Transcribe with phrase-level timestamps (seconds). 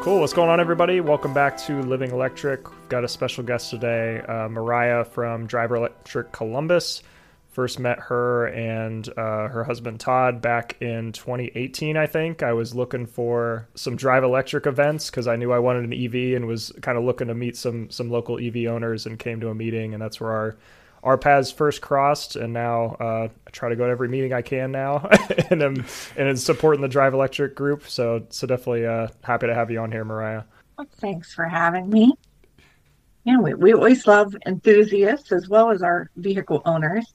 [0.00, 0.20] Cool.
[0.20, 1.02] What's going on, everybody?
[1.02, 2.70] Welcome back to Living Electric.
[2.70, 7.02] We've got a special guest today, uh, Mariah from Drive Electric Columbus.
[7.50, 12.42] First met her and uh, her husband Todd back in 2018, I think.
[12.42, 16.34] I was looking for some Drive Electric events because I knew I wanted an EV
[16.34, 19.50] and was kind of looking to meet some some local EV owners and came to
[19.50, 20.56] a meeting, and that's where our
[21.02, 24.42] our paths first crossed, and now uh, I try to go to every meeting I
[24.42, 25.08] can now,
[25.50, 25.84] and I'm
[26.16, 27.88] and supporting the Drive Electric group.
[27.88, 30.42] So so definitely uh, happy to have you on here, Mariah.
[30.76, 32.12] Well, thanks for having me.
[33.24, 37.12] Yeah, we, we always love enthusiasts as well as our vehicle owners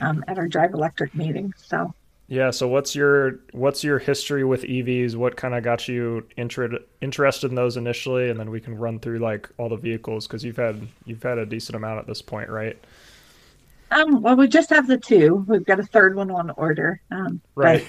[0.00, 1.54] um, at our Drive Electric meetings.
[1.56, 1.92] So
[2.30, 2.52] yeah.
[2.52, 5.16] So what's your what's your history with EVs?
[5.16, 9.00] What kind of got you inter- interested in those initially, and then we can run
[9.00, 12.22] through like all the vehicles because you've had you've had a decent amount at this
[12.22, 12.78] point, right?
[13.90, 15.44] Um, well, we just have the two.
[15.48, 17.00] We've got a third one on order.
[17.10, 17.84] Um, right.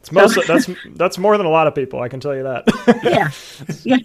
[0.00, 2.00] It's most so, that's that's more than a lot of people.
[2.00, 2.64] I can tell you that.
[3.02, 3.30] yeah,
[3.84, 3.96] yeah.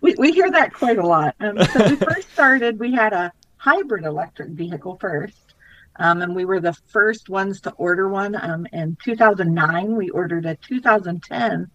[0.00, 1.34] We we hear that quite a lot.
[1.40, 2.78] Um, so we first started.
[2.78, 5.54] We had a hybrid electric vehicle first,
[5.96, 8.34] um, and we were the first ones to order one.
[8.34, 11.70] Um, in 2009, we ordered a 2010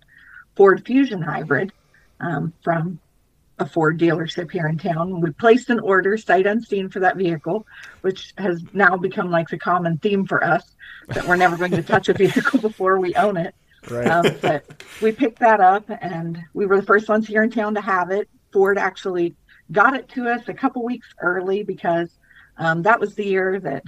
[0.55, 1.71] Ford Fusion hybrid
[2.19, 2.99] um, from
[3.61, 5.21] a Ford dealership here in town.
[5.21, 7.65] We placed an order sight unseen for that vehicle,
[8.01, 10.75] which has now become like the common theme for us
[11.07, 13.55] that we're never going to touch a vehicle before we own it.
[13.89, 14.07] Right.
[14.07, 17.75] Um, but we picked that up and we were the first ones here in town
[17.75, 18.29] to have it.
[18.51, 19.35] Ford actually
[19.71, 22.09] got it to us a couple weeks early because
[22.57, 23.83] um, that was the year that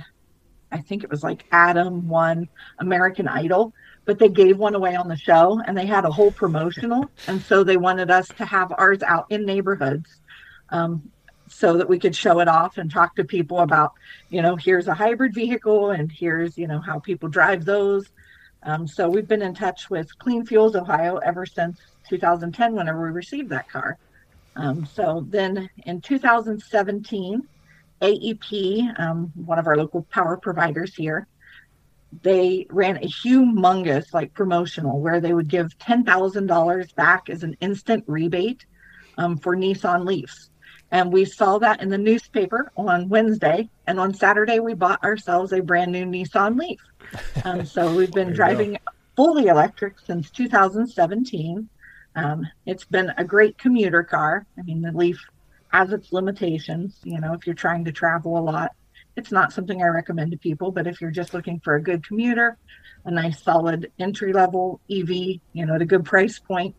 [0.71, 2.47] I think it was like Adam won
[2.79, 3.73] American Idol
[4.05, 7.41] but they gave one away on the show and they had a whole promotional and
[7.41, 10.21] so they wanted us to have ours out in neighborhoods
[10.69, 11.01] um,
[11.47, 13.93] so that we could show it off and talk to people about
[14.29, 18.09] you know here's a hybrid vehicle and here's you know how people drive those.
[18.63, 21.79] Um, so we've been in touch with clean fuels ohio ever since
[22.09, 23.97] 2010 whenever we received that car.
[24.55, 27.47] Um, so then in 2017
[28.01, 31.27] aep um, one of our local power providers here
[32.21, 38.03] they ran a humongous like promotional where they would give $10,000 back as an instant
[38.07, 38.65] rebate
[39.17, 40.49] um, for Nissan Leafs.
[40.91, 43.67] And we saw that in the newspaper on Wednesday.
[43.87, 46.79] And on Saturday, we bought ourselves a brand new Nissan Leaf.
[47.45, 48.77] Um, so we've been driving go.
[49.15, 51.69] fully electric since 2017.
[52.15, 54.47] Um, it's been a great commuter car.
[54.57, 55.19] I mean, the Leaf
[55.71, 56.99] has its limitations.
[57.03, 58.71] You know, if you're trying to travel a lot,
[59.15, 62.05] it's not something I recommend to people, but if you're just looking for a good
[62.05, 62.57] commuter,
[63.05, 66.75] a nice solid entry level EV, you know, at a good price point,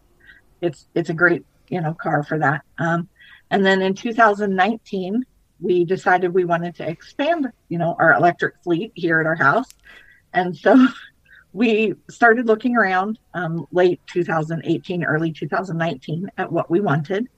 [0.60, 2.62] it's it's a great you know car for that.
[2.78, 3.08] Um,
[3.50, 5.24] and then in 2019,
[5.60, 9.68] we decided we wanted to expand, you know, our electric fleet here at our house,
[10.32, 10.88] and so
[11.52, 17.28] we started looking around um, late 2018, early 2019 at what we wanted.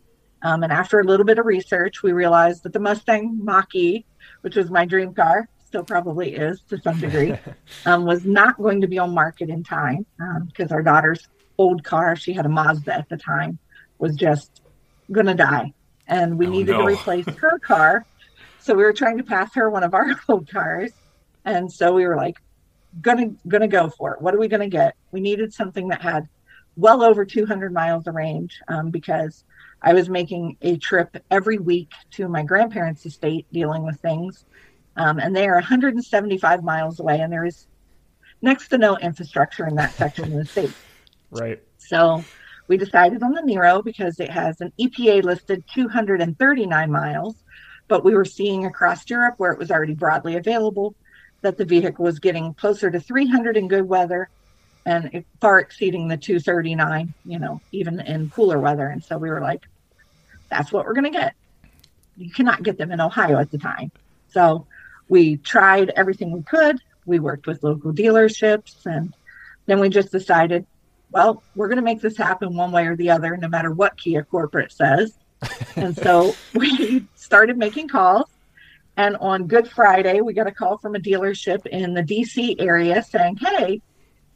[0.43, 4.07] Um, and after a little bit of research, we realized that the Mustang Mach-E
[4.43, 7.35] which was my dream car, still probably is to some degree,
[7.87, 10.07] um, was not going to be on market in time
[10.47, 11.29] because um, our daughter's
[11.59, 13.59] old car, she had a Mazda at the time,
[13.99, 14.63] was just
[15.11, 15.73] going to die.
[16.07, 16.83] And we oh, needed no.
[16.83, 18.07] to replace her car.
[18.61, 20.93] So we were trying to pass her one of our old cars.
[21.45, 22.37] And so we were like,
[23.01, 24.23] gonna gonna go for it.
[24.23, 24.97] What are we gonna get?
[25.13, 26.29] We needed something that had
[26.77, 29.45] well over 200 miles of range um, because
[29.83, 34.45] I was making a trip every week to my grandparents' estate dealing with things.
[34.97, 37.67] Um, and they are 175 miles away, and there is
[38.41, 40.71] next to no infrastructure in that section of the state.
[41.29, 41.61] Right.
[41.79, 42.23] So
[42.69, 47.35] we decided on the Niro because it has an EPA listed 239 miles,
[47.89, 50.95] but we were seeing across Europe where it was already broadly available
[51.43, 54.31] that the vehicle was getting closer to 300 in good weather
[54.87, 58.87] and far exceeding the 239, you know, even in cooler weather.
[58.87, 59.67] And so we were like,
[60.49, 61.35] that's what we're going to get.
[62.17, 63.91] You cannot get them in Ohio at the time.
[64.29, 64.65] So
[65.09, 66.81] we tried everything we could.
[67.05, 69.13] We worked with local dealerships and
[69.67, 70.65] then we just decided,
[71.11, 73.97] well, we're going to make this happen one way or the other, no matter what
[73.97, 75.15] Kia corporate says.
[75.77, 78.29] and so we started making calls.
[78.97, 83.03] And on Good Friday, we got a call from a dealership in the DC area
[83.03, 83.83] saying, hey,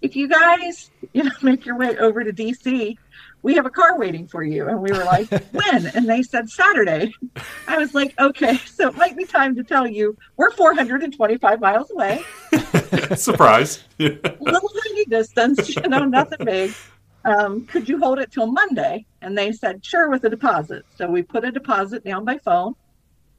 [0.03, 2.97] if you guys, you know, make your way over to DC,
[3.43, 4.69] we have a car waiting for you.
[4.69, 5.87] And we were like, when?
[5.87, 7.13] And they said Saturday.
[7.67, 11.91] I was like, okay, so it might be time to tell you we're 425 miles
[11.91, 12.23] away.
[13.15, 13.85] Surprise.
[13.99, 16.73] Little tiny distance, you know, nothing big.
[17.25, 19.05] Um, could you hold it till Monday?
[19.21, 20.87] And they said, sure, with a deposit.
[20.97, 22.75] So we put a deposit down by phone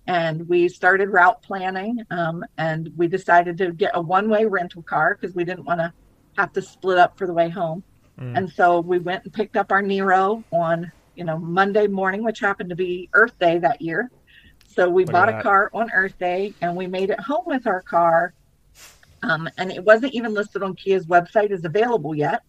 [0.07, 2.03] and we started route planning.
[2.11, 5.79] Um, and we decided to get a one way rental car because we didn't want
[5.79, 5.93] to
[6.41, 7.83] have to split up for the way home.
[8.19, 8.37] Mm.
[8.37, 12.39] And so we went and picked up our Niro on you know, Monday morning, which
[12.39, 14.09] happened to be Earth Day that year.
[14.67, 17.67] So we Look bought a car on Earth Day and we made it home with
[17.67, 18.33] our car.
[19.23, 22.41] Um, and it wasn't even listed on Kia's website as available yet.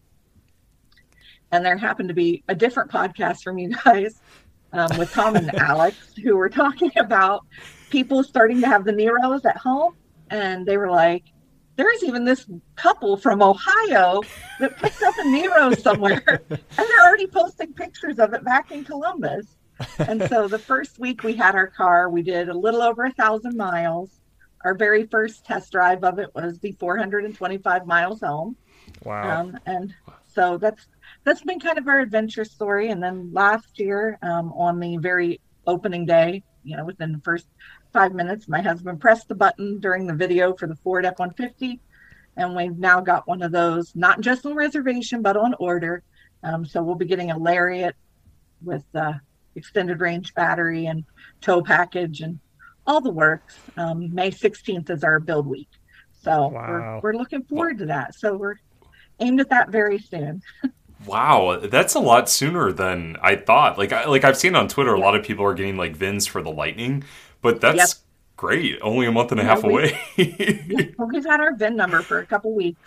[1.50, 4.22] And there happened to be a different podcast from you guys
[4.72, 7.44] um, with Tom and Alex who were talking about
[7.90, 9.96] people starting to have the Niros at home.
[10.30, 11.24] And they were like,
[11.76, 12.46] there's even this
[12.76, 14.22] couple from Ohio
[14.60, 16.42] that picked up a Niro somewhere.
[16.50, 19.46] and they're already posting pictures of it back in Columbus.
[19.98, 23.12] And so the first week we had our car, we did a little over a
[23.12, 24.10] thousand miles.
[24.64, 28.56] Our very first test drive of it was the 425 miles home.
[29.04, 29.40] Wow.
[29.40, 29.94] Um, and
[30.34, 30.86] so that's
[31.24, 32.90] that's been kind of our adventure story.
[32.90, 37.46] And then last year, um, on the very opening day, you know, within the first
[37.92, 41.80] five minutes, my husband pressed the button during the video for the Ford F 150.
[42.36, 46.02] And we've now got one of those, not just on reservation, but on order.
[46.42, 47.94] Um, so we'll be getting a Lariat
[48.62, 49.12] with uh,
[49.54, 51.04] extended range battery and
[51.40, 52.38] tow package and
[52.86, 53.58] all the works.
[53.76, 55.68] Um, May 16th is our build week.
[56.22, 57.00] So Wow.
[57.02, 58.14] we're, we're looking forward to that.
[58.14, 58.56] So we're
[59.20, 60.42] aimed at that very soon.
[61.04, 63.76] Wow, that's a lot sooner than I thought.
[63.76, 66.28] Like, I, like I've seen on Twitter, a lot of people are getting like VINs
[66.28, 67.02] for the Lightning,
[67.42, 67.88] but that's Yep.
[68.36, 68.78] great.
[68.80, 69.98] Only a month and a half we- away.
[70.98, 72.80] We've had our VIN number for a couple weeks.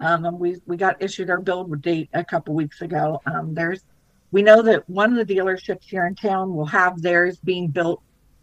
[0.00, 3.20] Um, and we we got issued our build date a couple weeks ago.
[3.26, 3.82] Um, there's
[4.30, 8.00] we know that one of the dealerships here in town will have theirs being built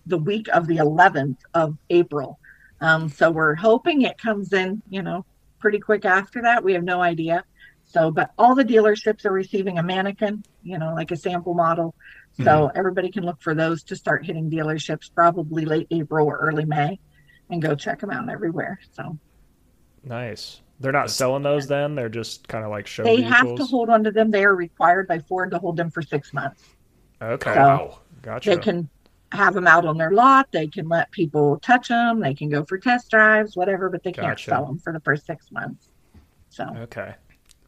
[0.07, 2.39] the week of the 11th of April.
[2.81, 5.25] Um, so we're hoping it comes in, you know,
[5.59, 6.63] pretty quick after that.
[6.63, 7.43] We have no idea.
[7.85, 11.95] So, but all the dealerships are receiving a mannequin, you know, like a sample model.
[12.43, 12.77] So hmm.
[12.77, 16.99] everybody can look for those to start hitting dealerships probably late April or early May
[17.49, 18.79] and go check them out everywhere.
[18.91, 19.17] So
[20.03, 20.61] Nice.
[20.79, 21.95] They're not selling those then.
[21.95, 23.33] They're just kind of like show they vehicles.
[23.33, 24.29] have to hold on to them.
[24.29, 26.63] They are required by Ford to hold them for six months.
[27.21, 27.53] Okay.
[27.53, 27.99] So- wow.
[28.21, 28.49] Gotcha.
[28.49, 28.89] They can
[29.31, 30.51] have them out on their lot.
[30.51, 32.19] They can let people touch them.
[32.19, 35.25] They can go for test drives, whatever, but they can't sell them for the first
[35.25, 35.89] six months.
[36.49, 37.13] So Okay.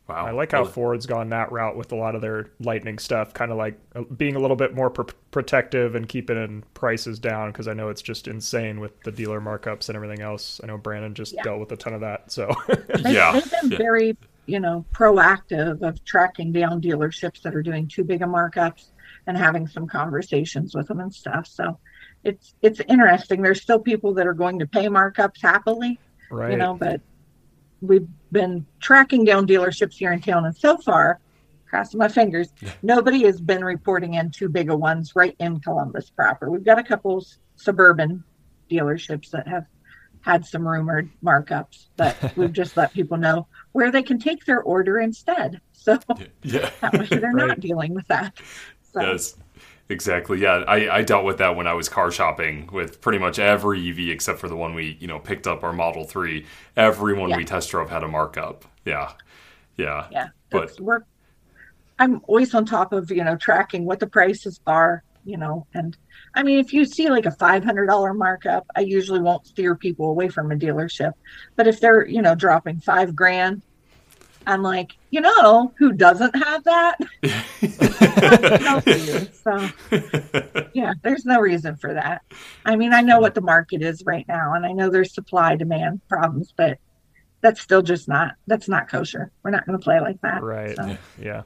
[0.08, 0.26] Wow.
[0.26, 3.34] I like how Well, Ford's gone that route with a lot of their Lightning stuff,
[3.34, 7.52] kind of like uh, being a little bit more pr- protective and keeping prices down
[7.52, 10.62] because I know it's just insane with the dealer markups and everything else.
[10.64, 11.44] I know Brandon just Yeah.
[11.44, 12.32] dealt with a ton of that.
[12.32, 12.50] So,
[13.06, 13.78] Yeah, they've been yeah.
[13.78, 18.86] very, you know, proactive of tracking down dealerships that are doing too big of markups
[19.28, 21.48] and having some conversations with them and stuff.
[21.48, 21.78] So
[22.24, 23.42] it's it's interesting.
[23.42, 26.00] There's still people that are going to pay markups happily,
[26.32, 26.52] right.
[26.52, 27.02] you know, but
[27.82, 31.20] we've been tracking down dealerships here in town, and so far,
[31.70, 32.50] crossing my fingers,
[32.82, 36.50] nobody has been reporting in too big of ones right in Columbus proper.
[36.50, 37.26] We've got a couple
[37.56, 38.24] suburban
[38.72, 39.66] dealerships that have
[40.22, 44.62] had some rumored markups, but we've just let people know where they can take their
[44.62, 45.62] order instead.
[45.74, 46.00] So
[46.44, 46.70] yeah.
[46.82, 47.48] that way they're Right.
[47.48, 48.38] not dealing with that.
[48.94, 49.36] So Yes,
[49.90, 50.40] exactly.
[50.40, 53.90] Yeah, I, I dealt with that when I was car shopping with pretty much every
[53.90, 56.46] EV except for the one we you know picked up our Model Three.
[56.76, 57.38] Everyone Yeah.
[57.38, 58.66] we test drove had a markup.
[58.86, 59.12] Yeah,
[59.78, 61.02] yeah, yeah, But- we're
[62.00, 65.98] I'm always on top of you know tracking what the prices are, you know, and
[66.36, 69.76] I mean if you see like a five hundred dollar markup, I usually won't steer
[69.76, 71.14] people away from a dealership,
[71.56, 73.64] but if they're you know dropping five grand,
[74.48, 76.98] I'm like, you know, who doesn't have that?
[79.48, 79.70] So
[80.74, 82.22] yeah, there's no reason for that.
[82.66, 85.56] I mean, I know what the market is right now, and I know there's supply
[85.56, 86.80] demand problems, but
[87.42, 89.32] that's still just not that's not kosher.
[89.44, 90.44] We're not going to play like that.
[90.44, 90.76] Right.
[90.76, 91.44] So, Yeah.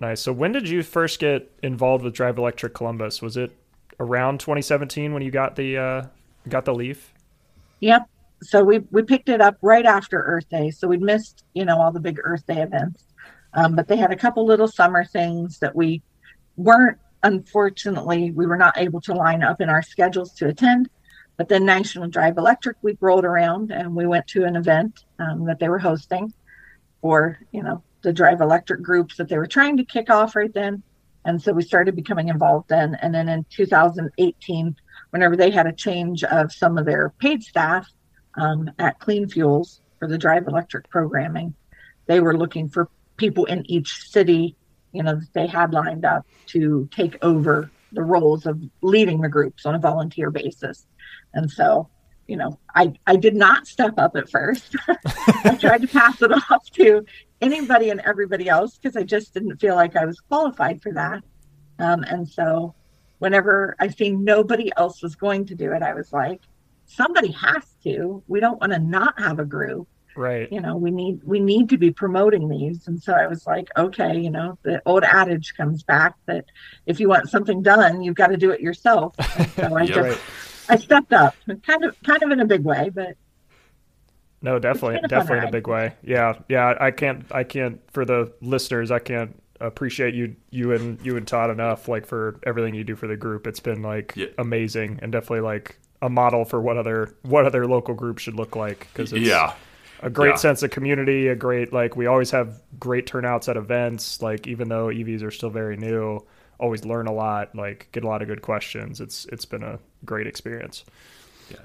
[0.00, 0.20] Nice.
[0.20, 3.22] So when did you first get involved with Drive Electric Columbus?
[3.22, 3.52] Was it
[4.00, 6.02] around 2017 when you got the uh,
[6.48, 7.12] got the Leaf?
[7.80, 8.08] yep.
[8.42, 11.80] So we we picked it up right after Earth Day, so we'd missed you know
[11.80, 13.04] all the big Earth Day events,
[13.54, 16.02] um, but they had a couple little summer things that we
[16.56, 20.90] weren't unfortunately we were not able to line up in our schedules to attend.
[21.36, 25.46] But then National Drive Electric Week rolled around, and we went to an event um,
[25.46, 26.32] that they were hosting
[27.00, 30.52] for you know the Drive Electric groups that they were trying to kick off right
[30.52, 30.82] then.
[31.24, 32.96] And so we started becoming involved then.
[33.00, 34.74] And then in 2018,
[35.10, 37.88] whenever they had a change of some of their paid staff
[38.36, 41.54] um, at Clean Fuels for the Drive Electric programming,
[42.06, 44.56] they were looking for people in each city,
[44.92, 49.28] you know, that they had lined up to take over the roles of leading the
[49.28, 50.86] groups on a volunteer basis.
[51.34, 51.88] And so,
[52.26, 54.74] you know, I, I did not step up at first.
[55.44, 57.04] I tried to pass it off to
[57.40, 61.22] anybody and everybody else because I just didn't feel like I was qualified for that.
[61.78, 62.74] Um, and so,
[63.18, 66.40] whenever I seen nobody else was going to do it, I was like,
[66.94, 68.22] somebody has to.
[68.28, 69.88] We don't want to not have a group.
[70.14, 70.52] Right.
[70.52, 72.86] You know, we need we need to be promoting these.
[72.86, 76.44] And so I was like, okay, you know, the old adage comes back that
[76.84, 79.14] if you want something done, you've got to do it yourself.
[79.38, 79.94] And so I Yeah.
[79.94, 80.20] just Right.
[80.68, 81.34] I stepped up,
[81.66, 83.16] kind of kind of in a big way, but
[84.42, 85.94] No, definitely, been a fun definitely in a big way.
[86.02, 86.76] Yeah, yeah.
[86.78, 87.80] I can't, I can't.
[87.92, 91.88] For the listeners, I can't appreciate you, you and you and Todd enough.
[91.88, 94.26] Like for everything you do for the group, it's been like Yeah.
[94.38, 98.54] amazing and definitely like a model for what other what other local groups should look
[98.56, 98.88] like.
[98.92, 99.54] Because it's Yeah.
[100.02, 100.34] a great Yeah.
[100.36, 101.28] sense of community.
[101.28, 104.20] A great like we always have great turnouts at events.
[104.20, 106.20] Like even though EVs are still very new,
[106.58, 107.54] always learn a lot.
[107.54, 109.00] Like get a lot of good questions.
[109.00, 110.84] It's it's been a great experience.
[111.50, 111.58] Yeah.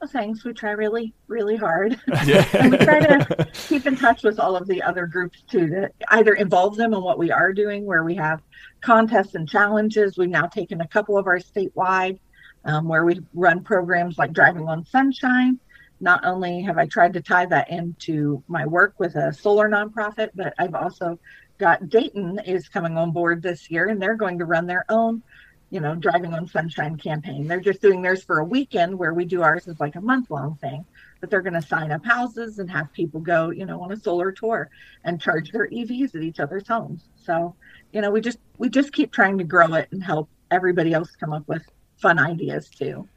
[0.00, 0.44] Well, thanks.
[0.44, 1.98] We try really, really hard.
[2.26, 2.44] Yeah.
[2.54, 5.90] and we try to keep in touch with all of the other groups too to
[6.08, 8.42] either involve them in what we are doing where we have
[8.80, 12.18] contests and challenges we've now taken a couple of our statewide
[12.66, 15.58] um, where we run programs like driving on sunshine
[16.00, 20.30] not only have i tried to tie that into my work with a solar nonprofit
[20.34, 21.18] but i've also
[21.58, 25.22] got dayton is coming on board this year and they're going to run their own
[25.70, 29.24] you know driving on sunshine campaign they're just doing theirs for a weekend where we
[29.24, 30.84] do ours as like a month long thing
[31.20, 33.96] but they're going to sign up houses and have people go, you know, on a
[33.96, 34.70] solar tour
[35.04, 37.08] and charge their EVs at each other's homes.
[37.24, 37.54] So,
[37.92, 41.10] you know, we just we just keep trying to grow it and help everybody else
[41.16, 41.64] come up with
[41.96, 43.08] fun ideas too.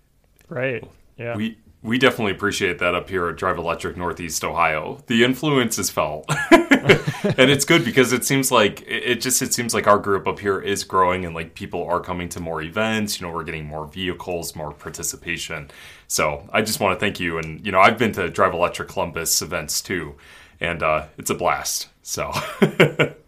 [0.47, 0.83] Right.
[1.17, 1.35] Yeah.
[1.35, 5.01] We we definitely appreciate that up here at Drive Electric Northeast Ohio.
[5.07, 9.53] The influence is felt, and it's good because it seems like it it just it
[9.53, 12.61] seems like our group up here is growing and like people are coming to more
[12.61, 13.19] events.
[13.19, 15.71] You know, we're getting more vehicles, more participation.
[16.07, 17.37] So I just want to thank you.
[17.37, 20.15] And you know, I've been to Drive Electric Columbus events too,
[20.59, 21.87] and uh, it's a blast.
[22.01, 22.31] So
[22.61, 23.13] Yeah,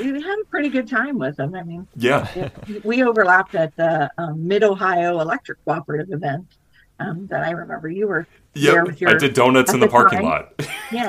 [0.00, 1.54] we, had a pretty good time with them.
[1.54, 2.50] I mean, yeah,
[2.84, 6.46] we overlapped at the um, Mid Ohio Electric Cooperative event
[7.00, 9.90] um, that I remember you were there with your I did donuts in the the
[9.90, 10.28] parking time.
[10.28, 10.52] lot.
[10.92, 11.08] yeah.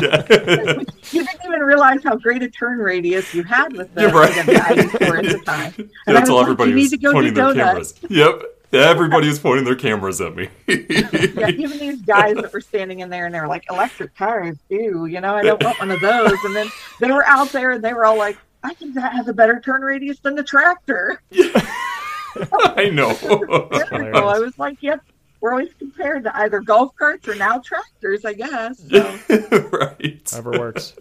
[0.00, 0.26] Yeah.
[1.12, 4.46] you didn't even realize how great a turn radius you had with the, You're right.
[4.46, 5.72] the guys for at the time.
[6.06, 7.92] And That's all like, everybody you need was to go pointing their donuts.
[7.92, 8.10] cameras.
[8.10, 8.42] Yep.
[8.72, 10.48] Everybody was pointing their cameras at me.
[10.68, 14.56] yeah, even these guys that were standing in there and they were like, electric cars,
[14.68, 16.38] ew, you know, I don't want one of those.
[16.44, 16.68] And then
[17.00, 19.58] they were out there and they were all like, I think that has a better
[19.60, 21.20] turn radius than the tractor.
[21.30, 21.50] Yeah.
[22.76, 23.12] I know.
[23.90, 25.02] So I was like, yep,
[25.40, 28.78] we're always compared to either golf carts or now tractors, I guess.
[28.88, 29.18] So,
[29.72, 30.22] right.
[30.30, 30.94] However works.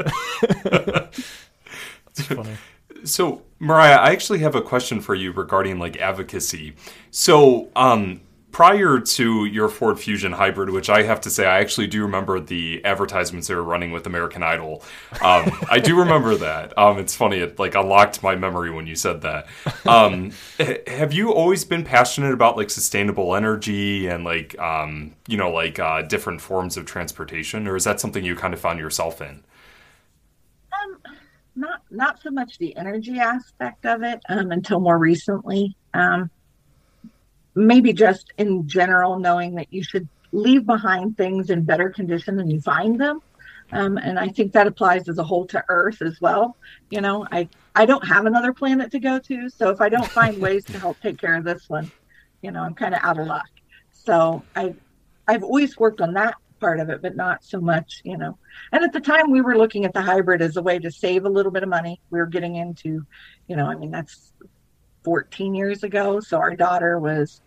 [2.20, 2.58] It's funny.
[3.04, 6.76] So, Mariah, I actually have a question for you regarding like advocacy.
[7.12, 11.88] So, um, prior to your Ford Fusion hybrid, which I have to say, I actually
[11.88, 14.84] do remember the advertisements they were running with American Idol.
[15.22, 16.76] Um, I do remember that.
[16.78, 19.48] Um, it's funny, it like unlocked my memory when you said that.
[19.86, 20.32] Um,
[20.88, 25.80] have you always been passionate about like sustainable energy and like, um, you know, like
[25.80, 29.44] uh, different forms of transportation, or is that something you kind of found yourself in?
[31.56, 35.76] Not not so much the energy aspect of it um, until more recently.
[35.94, 36.30] Um,
[37.56, 42.50] maybe just in general, knowing that you should leave behind things in better condition than
[42.50, 43.20] you find them.
[43.72, 46.56] Um, and I think that applies as a whole to Earth as well.
[46.90, 50.08] You know, I I don't have another planet to go to, so if I don't
[50.08, 51.92] find ways to help take care of this one,
[52.42, 53.50] you know, I'm kind of out of luck.
[53.92, 54.74] So I
[55.28, 58.38] I've always worked on that part of it, but not so much, you know.
[58.72, 61.26] And at the time, we were looking at the hybrid as a way to save
[61.26, 62.00] a little bit of money.
[62.10, 63.06] We were getting into,
[63.48, 64.34] you know, I mean, that's
[65.04, 66.20] 14 years ago.
[66.20, 67.42] So our daughter was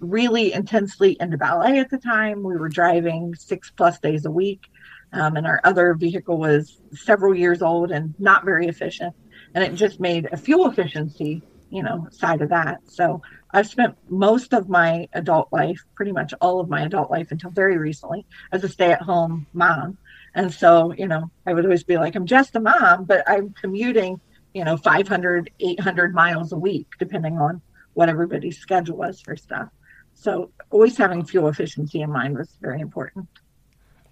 [0.00, 2.42] really intensely into ballet at the time.
[2.42, 4.68] We were driving six plus days a week.
[5.12, 9.14] Um, and our other vehicle was several years old and not very efficient.
[9.54, 12.80] And it just made a fuel efficiency, you know, side of that.
[12.86, 13.20] So
[13.52, 17.50] I've spent most of my adult life, pretty much all of my adult life until
[17.50, 19.98] very recently, as a stay at home mom.
[20.34, 23.50] And so, you know, I would always be like, I'm just a mom, but I'm
[23.50, 24.20] commuting,
[24.54, 27.60] you know, 500, 800 miles a week, depending on
[27.92, 29.68] what everybody's schedule was for stuff.
[30.14, 33.28] So always having fuel efficiency in mind was very important.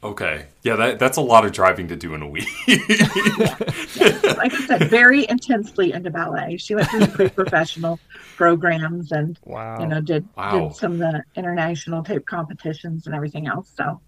[0.03, 0.47] Okay.
[0.63, 2.49] Yeah, that, that's a lot of driving to do in a week.
[2.67, 6.57] Like I said, very intensely into ballet.
[6.57, 8.01] She went through the pre-professional
[8.37, 9.79] programs and, Wow.
[9.81, 10.69] you know, did, Wow.
[10.69, 13.71] did some of the international tape competitions and everything else.
[13.77, 14.01] So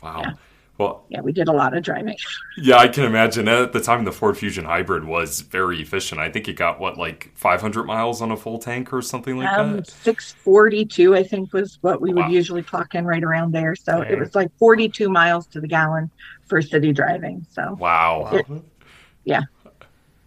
[0.00, 0.20] wow.
[0.20, 0.32] Yeah.
[0.78, 2.16] Well, yeah, we did a lot of driving.
[2.56, 3.46] yeah, I can imagine.
[3.46, 6.20] At the time, the Ford Fusion Hybrid was very efficient.
[6.20, 9.48] I think it got, what, like 500 miles on a full tank or something like
[9.56, 9.86] Um, that?
[9.88, 13.76] 642, I think, was what we would usually clock in right around there.
[13.76, 14.14] So Okay.
[14.14, 16.10] it was like 42 miles to the gallon
[16.46, 17.46] for city driving.
[17.50, 18.22] So Wow.
[18.32, 18.36] Wow.
[18.38, 18.46] it-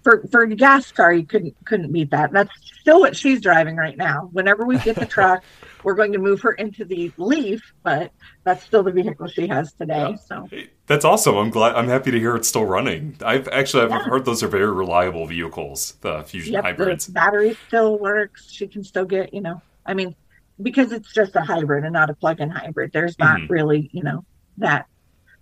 [0.06, 2.32] for for a gas car, you couldn't couldn't beat that.
[2.32, 4.30] That's still what she's driving right now.
[4.32, 5.44] Whenever we get the truck,
[5.84, 8.12] we're going to move her into the Leaf, but
[8.44, 10.12] that's still the vehicle she has today.
[10.12, 10.16] Yeah.
[10.16, 10.48] So
[10.86, 11.36] that's awesome.
[11.36, 11.76] I'm glad.
[11.76, 13.18] I'm happy to hear it's still running.
[13.26, 14.04] I've actually I've yeah.
[14.04, 15.98] heard those are very reliable vehicles.
[16.02, 17.08] The Fusion yep, hybrids.
[17.08, 18.52] The battery still works.
[18.52, 19.60] She can still get you know.
[19.88, 20.16] I mean,
[20.62, 22.92] because it's just a hybrid and not a plug-in hybrid.
[22.94, 23.52] There's not mm-hmm.
[23.52, 24.24] really you know
[24.60, 24.86] that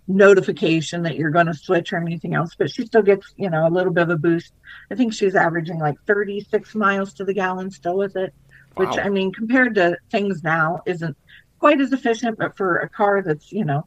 [0.06, 3.66] notification that you're going to switch or anything else, but she still gets, you know,
[3.66, 4.52] a little bit of a boost.
[4.90, 8.34] I think she's averaging like 36 miles to the gallon still with it,
[8.76, 8.86] wow.
[8.86, 11.16] which I mean, compared to things now, isn't
[11.58, 13.86] quite as efficient, but for a car that's, you know,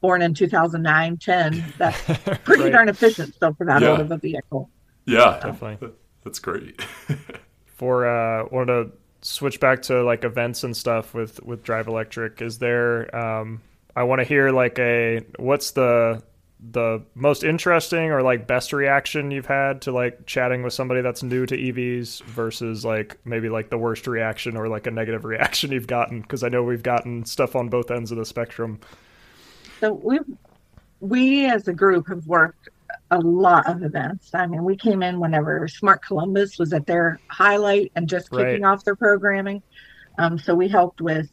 [0.00, 2.02] born in 2009, 10, that's
[2.44, 2.72] pretty right.
[2.72, 3.88] darn efficient still for that yeah.
[3.88, 4.70] old of a vehicle.
[5.04, 5.48] Yeah, so.
[5.48, 5.90] definitely.
[6.24, 6.80] That's great.
[7.66, 12.40] for, uh, wanted to switch back to like events and stuff with, with Drive Electric.
[12.40, 13.60] Is there, um,
[13.96, 16.22] I want to hear like a what's the
[16.72, 21.22] the most interesting or like best reaction you've had to like chatting with somebody that's
[21.22, 25.72] new to EVs versus like maybe like the worst reaction or like a negative reaction
[25.72, 28.80] you've gotten because I know we've gotten stuff on both ends of the spectrum.
[29.80, 30.20] So we
[31.00, 32.68] we as a group have worked
[33.10, 34.34] a lot of events.
[34.34, 38.62] I mean, we came in whenever Smart Columbus was at their highlight and just kicking
[38.62, 38.64] right.
[38.64, 39.62] off their programming.
[40.18, 41.30] Um, so we helped with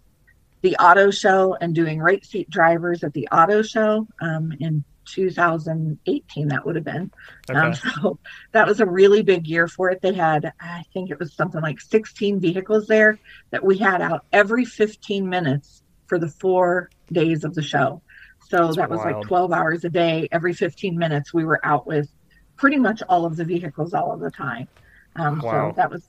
[0.64, 6.48] the auto show and doing right seat drivers at the auto show um, in 2018
[6.48, 7.12] that would have been
[7.50, 7.60] um, okay.
[7.60, 8.20] um, so
[8.54, 11.62] that was a really big year for it they had i think it was something
[11.62, 13.20] like 16 vehicles there
[13.52, 18.02] that we had out every 15 minutes for the four days of the show
[18.50, 19.18] so That's that was wild.
[19.18, 22.10] like 12 hours a day every 15 minutes we were out with
[22.56, 24.70] pretty much all of the vehicles all of the time
[25.18, 25.72] um, wow.
[25.72, 26.08] so that was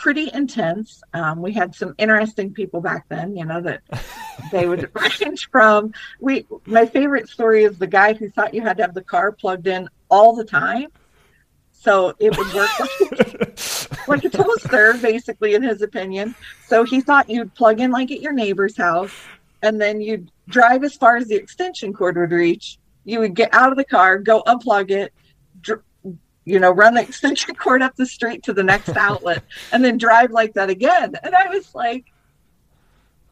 [0.00, 1.02] pretty intense.
[1.12, 3.82] Um, we had some interesting people back then, you know, that
[4.50, 5.92] they would range from.
[6.20, 9.30] We my favorite story is the guy who thought you had to have the car
[9.30, 10.88] plugged in all the time,
[11.72, 16.34] so it would work like, like a toaster, basically, in his opinion.
[16.66, 19.14] So he thought you'd plug in like at your neighbor's house,
[19.62, 22.78] and then you'd drive as far as the extension cord would reach.
[23.04, 25.12] You would get out of the car, go unplug it,
[26.50, 29.96] you know, run the extension cord up the street to the next outlet and then
[29.96, 31.14] drive like that again.
[31.22, 32.06] And I was like,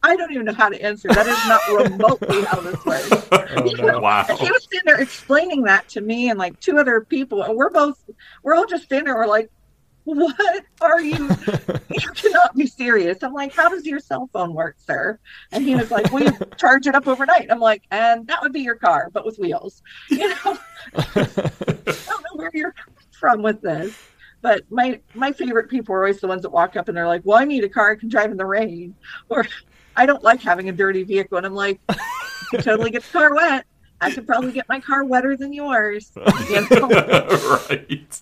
[0.01, 1.09] I don't even know how to answer.
[1.09, 3.29] That is not remotely how this works.
[3.51, 4.01] Oh, no.
[4.01, 4.27] Wow.
[4.29, 7.43] And he was sitting there explaining that to me and like two other people.
[7.43, 8.03] And we're both,
[8.43, 9.17] we're all just standing there.
[9.17, 9.51] We're like,
[10.05, 11.15] what are you?
[11.91, 13.23] you cannot be serious.
[13.23, 15.19] I'm like, how does your cell phone work, sir?
[15.53, 17.51] And he was like, we charge it up overnight.
[17.51, 19.83] I'm like, and that would be your car, but with wheels.
[20.11, 20.59] You know,
[20.95, 22.75] I don't know where you're
[23.19, 23.97] from with this.
[24.41, 27.23] But my my favorite people are always the ones that walk up and they're like,
[27.25, 28.95] "Well, I need a car I can drive in the rain,"
[29.29, 29.47] or
[29.97, 31.81] "I don't like having a dirty vehicle." And I'm like,
[32.53, 33.67] "You totally get the car wet.
[34.01, 36.13] I could probably get my car wetter than yours."
[36.49, 36.89] You know?
[37.69, 38.21] right.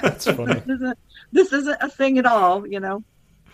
[0.00, 0.60] That's funny.
[0.60, 0.98] this, isn't,
[1.32, 2.64] this isn't a thing at all.
[2.64, 3.02] You know,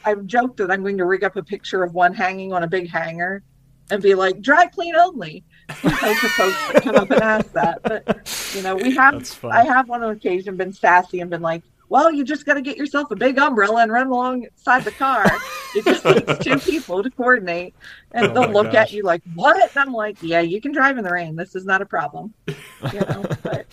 [0.05, 2.69] I've joked that I'm going to rig up a picture of one hanging on a
[2.69, 3.43] big hanger
[3.91, 7.83] and be like, "Dry clean only." I suppose to come up and ask that.
[7.83, 12.11] But you know, we have I have on occasion been sassy and been like, well,
[12.11, 15.27] you just got to get yourself a big umbrella and run alongside the car.
[15.75, 17.75] it just takes two people to coordinate,
[18.13, 18.75] and oh they'll look gosh.
[18.75, 21.37] at you like, "What?" And I'm like, "Yeah, you can drive in the rain.
[21.37, 23.67] This is not a problem." You know, but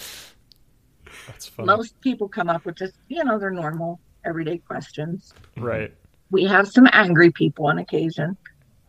[1.57, 5.33] most people come up with just you know their normal everyday questions.
[5.55, 5.93] Right.
[6.29, 8.35] We have some angry people on occasion.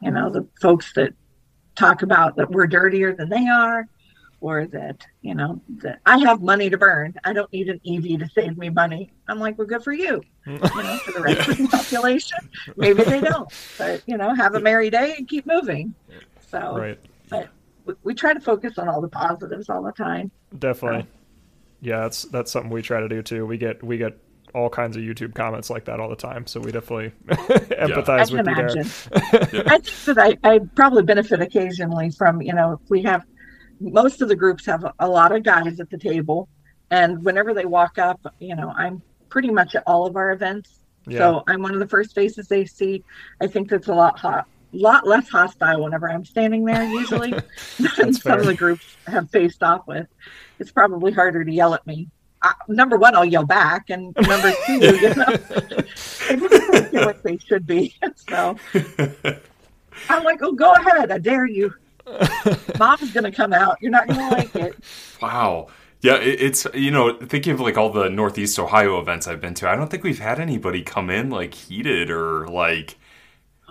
[0.03, 1.15] You know, the folks that
[1.77, 3.89] talk about that we're dirtier than they are
[4.41, 7.15] or that you know that i have money to burn.
[7.25, 9.13] I don't need an ev to save me money.
[9.29, 12.39] I'm like well good for you you know for the rest of the population.
[12.77, 15.95] Maybe they don't but you know have a merry day and keep moving.
[16.49, 16.99] So right.
[17.29, 17.51] but
[17.85, 20.31] we, we try to focus on all the positives all the time.
[20.59, 21.07] Definitely.
[21.81, 23.47] Yeah that's that's something we try to do too.
[23.47, 24.19] We get we get
[24.55, 26.47] all kinds of YouTube comments like that all the time.
[26.47, 28.85] So we definitely empathize with imagine.
[29.53, 29.73] you there.
[29.73, 33.25] I think that I, I probably benefit occasionally from, you know, we have
[33.81, 36.49] most of the groups have a lot of guys at the table.
[36.91, 40.81] And whenever they walk up, you know, I'm pretty much at all of our events.
[41.07, 41.19] Yeah.
[41.19, 43.05] So I'm one of the first faces they see.
[43.41, 47.31] I think that's a lot hot, lot less hostile whenever I'm standing there usually
[47.97, 50.07] than some of the groups have faced off with.
[50.59, 52.09] It's probably harder to yell at me
[52.43, 55.37] uh, number one, I'll yell back, and number two, you know,
[56.29, 57.95] they just feel like they should be.
[58.29, 58.57] So
[60.09, 61.73] I'm like, oh, go ahead, I dare you.
[62.79, 63.79] Mom's gonna come out.
[63.81, 64.75] You're not gonna like it.
[65.21, 65.69] Wow.
[66.01, 69.69] Yeah, it's you know thinking of like all the Northeast Ohio events I've been to.
[69.69, 72.97] I don't think we've had anybody come in like heated or like.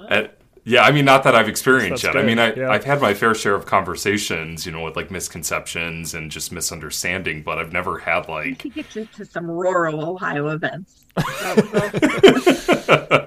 [0.10, 0.39] At,
[0.70, 2.24] Yeah, I mean, not that I've experienced That's yet.
[2.24, 2.70] I mean, I, yeah.
[2.70, 7.42] I've had my fair share of conversations, you know, with like misconceptions and just misunderstanding,
[7.42, 8.60] but I've never had We like.
[8.60, 11.06] could get you to some rural Ohio events.
[11.18, 11.90] So we'll,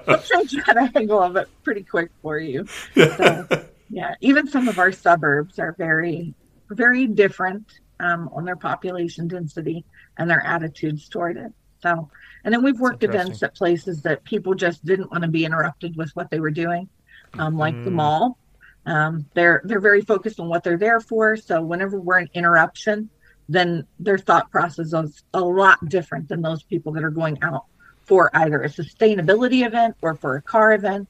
[0.07, 2.65] we'll try to get a angle of it pretty quick for you.
[2.95, 3.47] So,
[3.89, 6.33] yeah, even some of our suburbs are very,
[6.69, 7.65] very different
[7.99, 9.83] um, on their population density
[10.17, 11.51] and their attitudes toward it.
[11.81, 12.09] So,
[12.45, 15.97] and then we've worked events at places that people just didn't want to be interrupted
[15.97, 16.87] with what they were doing,
[17.37, 17.93] um, like the Mm.
[17.95, 18.37] mall.
[18.85, 21.37] Um, they're they're very focused on what they're there for.
[21.37, 23.09] So whenever we're an interruption,
[23.47, 27.63] then their thought process is a lot different than those people that are going out
[28.05, 31.09] for either a sustainability event or for a car event.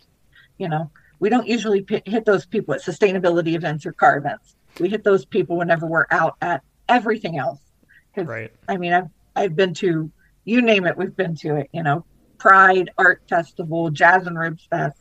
[0.60, 4.56] You know, we don't usually pi hit those people at sustainability events or car events.
[4.80, 7.60] We hit those people whenever we're out at everything else.
[8.16, 8.52] Right.
[8.68, 10.12] I mean, I've I've been to
[10.46, 11.70] you name it, we've been to it.
[11.74, 12.06] You know,
[12.38, 14.98] Pride Art Festival, Jazz and Ribs Fest,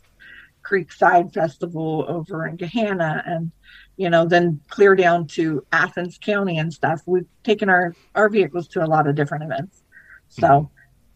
[0.63, 3.51] Creekside Festival over in Gahanna, and
[3.97, 7.03] you know, then clear down to Athens County and stuff.
[7.07, 9.83] We've taken our our vehicles to a lot of different events,
[10.29, 10.69] so Mhm.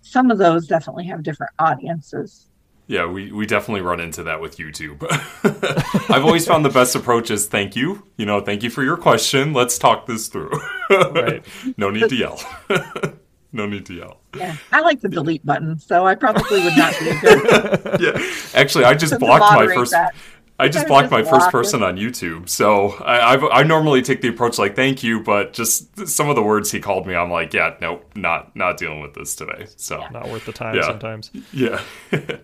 [0.02, 2.48] some of those definitely have different audiences.
[2.88, 5.02] Yeah, we, we definitely run into that with YouTube.
[6.08, 8.04] I've always found the best approach is thank you.
[8.16, 9.52] You know, thank you for your question.
[9.52, 10.52] Let's talk this through.
[10.90, 11.44] Right.
[11.76, 12.40] no need to yell.
[13.52, 14.20] no need to yell.
[14.36, 18.32] Yeah, I like the delete button, so I probably would not be a good Yeah.
[18.54, 20.14] Actually, I just to blocked my first that.
[20.58, 21.52] I just blocked just my first block it.
[21.52, 25.52] person on YouTube, so I, I've, I normally take the approach like "thank you," but
[25.52, 29.00] just some of the words he called me, I'm like, "Yeah, nope, not not dealing
[29.02, 30.82] with this today." So Not worth the time Yeah.
[30.86, 31.30] sometimes.
[31.52, 31.82] yeah.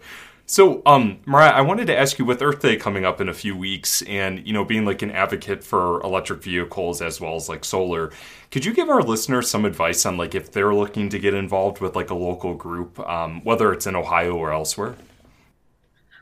[0.53, 3.33] so, um, Mariah, I wanted to ask you with Earth Day coming up in a
[3.33, 7.49] few weeks, and you know, being like an advocate for electric vehicles as well as
[7.49, 8.12] like solar,
[8.51, 11.81] could you give our listeners some advice on like if they're looking to get involved
[11.81, 14.95] with like a local group, um, whether it's in Ohio or elsewhere?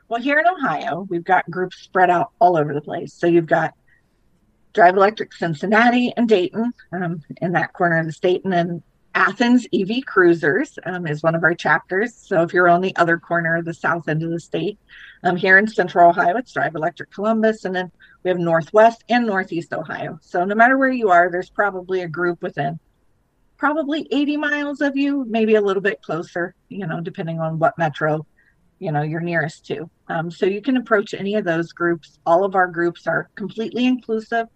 [0.09, 3.13] Well, here in Ohio, we've got groups spread out all over the place.
[3.13, 3.75] So you've got
[4.75, 8.45] Drive Electric Cincinnati and Dayton um, in that corner of the state.
[8.45, 8.83] And then
[9.15, 12.15] Athens EV Cruisers um, is one of our chapters.
[12.15, 14.79] So if you're on the other corner of the south end of the state,
[15.25, 17.65] um, here in Central Ohio, it's Drive Electric Columbus.
[17.65, 17.91] And then
[18.23, 20.19] we have Northwest and Northeast Ohio.
[20.23, 22.79] So no matter where you are, there's probably a group within
[23.57, 27.77] probably 80 miles of you, maybe a little bit closer, you know, depending on what
[27.79, 28.27] metro
[28.81, 32.45] you know you're nearest to um, so you can approach any of those groups all
[32.45, 34.47] of our groups are completely inclusive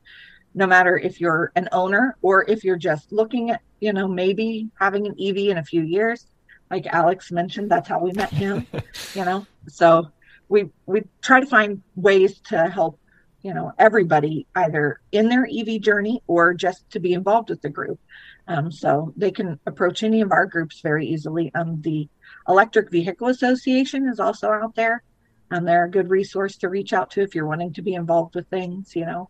[0.55, 4.69] no matter if you're an owner or if you're just looking at you know maybe
[4.79, 6.27] having an ev in a few years.
[6.71, 8.67] Like alex mentioned that's how we met him
[9.15, 9.47] you know?
[9.69, 10.09] So
[10.49, 12.99] we we try to find ways to help
[13.43, 17.69] you know everybody either in their ev journey or just to be involved with the
[17.71, 18.01] group.
[18.47, 21.51] Um, so they can approach any of our groups very easily.
[21.55, 22.09] Um, the
[22.49, 25.03] Electric Vehicle Association is also out there.
[25.51, 28.35] And they're a good resource to reach out to if you're wanting to be involved
[28.35, 29.29] with things, you know,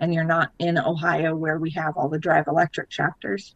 [0.00, 3.54] and you're not in Ohio where we have all the Drive Electric chapters.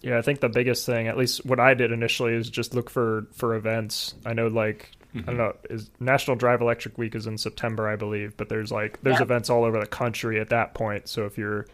[0.00, 2.90] Yeah, I think the biggest thing, at least what I did initially, is just look
[2.90, 4.14] for for events.
[4.26, 7.96] I know, like I don't know, is National Drive Electric Week is in September, I
[7.96, 9.22] believe, but there's like there's Yeah.
[9.22, 11.08] events all over the country at that point.
[11.08, 11.66] So if you're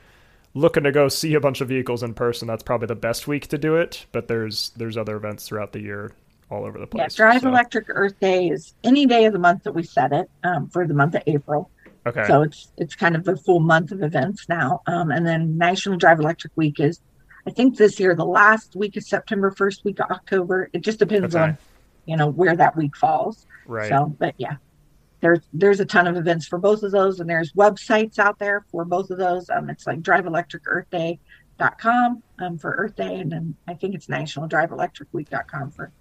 [0.55, 3.47] looking to go see a bunch of vehicles in person, that's probably the best week
[3.49, 4.07] to do it.
[4.13, 6.13] But there's there's other events throughout the year
[6.51, 7.15] all over the Yeah, place.
[7.17, 10.31] Drive so- Electric Earth Day is any day of the month that we set it
[10.45, 11.69] um, for the month of April.
[12.07, 12.25] Okay.
[12.27, 14.81] So it's it's kind of the full month of events now.
[14.87, 16.99] Um, and then National Drive Electric Week is,
[17.47, 20.71] I think this year the last week of September, first week of October.
[20.73, 21.45] It just depends Okay.
[21.45, 21.59] on,
[22.07, 23.47] you know, where that week falls.
[23.67, 23.91] right.
[23.91, 24.57] So, but yeah,
[25.21, 28.65] there's there's a ton of events for both of those, and there's websites out there
[28.71, 29.51] for both of those.
[29.51, 35.71] Um, it's like driveelectricearthday.com um, for Earth Day, and then I think it's National DriveElectricWeek.com
[35.73, 35.93] for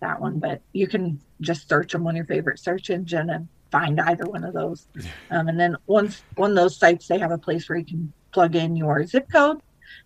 [0.00, 0.38] that one.
[0.38, 4.44] But you can just search them on your favorite search engine and find either one
[4.44, 4.86] of those.
[5.30, 8.56] Um, and then once on those sites, they have a place where you can plug
[8.56, 9.58] in your zip code.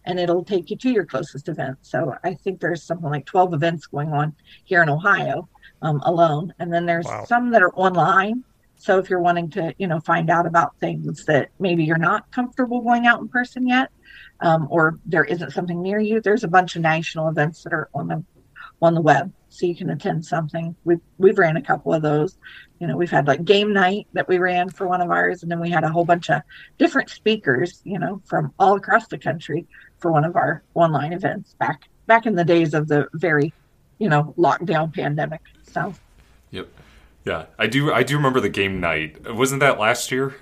[0.05, 1.79] And it'll take you to your closest event.
[1.83, 5.49] So I think there's something like 12 events going on here in Ohio
[5.81, 6.55] um, alone.
[6.59, 7.25] And then there's Wow.
[7.25, 8.45] some that are online.
[8.77, 12.25] So if you're wanting to, you know, find out about things that maybe you're not
[12.33, 13.91] comfortable going out in person yet,
[14.41, 17.89] um, or there isn't something near you, there's a bunch of national events that are
[17.95, 18.25] on the
[18.81, 20.77] on the web, so you can attend something.
[20.85, 22.37] We've we've ran a couple of those.
[22.81, 25.51] You know, we've had like game night that we ran for one of ours, and
[25.51, 26.43] then we had a whole bunch of
[26.79, 29.67] different speakers, you know, from all across the country
[30.01, 33.55] for one of our online events back back in the days of the very,
[33.99, 35.41] you know, lockdown pandemic.
[35.63, 35.97] So
[36.51, 36.69] Yep.
[37.25, 37.93] Yeah, I do.
[37.93, 39.33] I do remember the game night.
[39.33, 40.35] Wasn't that last year?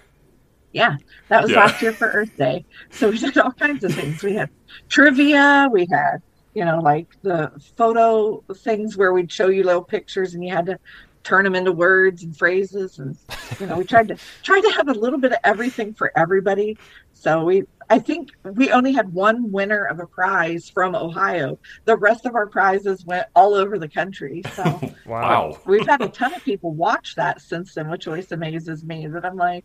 [0.73, 0.97] yeah,
[1.29, 1.59] that was Yeah.
[1.59, 2.65] last year for Earth Day.
[2.93, 4.23] So we did all kinds of things.
[4.23, 4.49] We had
[4.89, 5.69] trivia.
[5.73, 6.19] We had,
[6.55, 10.67] you know, like the photo things where we'd show you little pictures and you had
[10.67, 10.79] to
[11.23, 13.15] turn them into words and phrases and
[13.61, 16.77] you know we tried to try to have a little bit of everything for everybody.
[17.13, 21.59] So we i think we only had one winner of a prize from ohio.
[21.85, 24.43] The rest of our prizes went all over the country.
[24.55, 25.59] So wow.
[25.67, 29.25] we've had a ton of people watch that since then which always amazes me that
[29.25, 29.65] i'm like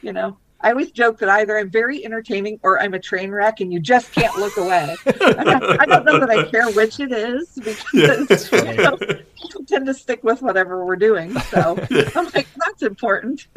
[0.00, 3.60] you know I always joke that either I'm very entertaining or I'm a train wreck,
[3.60, 4.96] and you just can't look away.
[5.06, 9.86] I don't know that I care which it is because yeah, you know, people tend
[9.86, 11.36] to stick with whatever we're doing.
[11.40, 12.10] So yeah.
[12.14, 13.48] I'm like, that's important.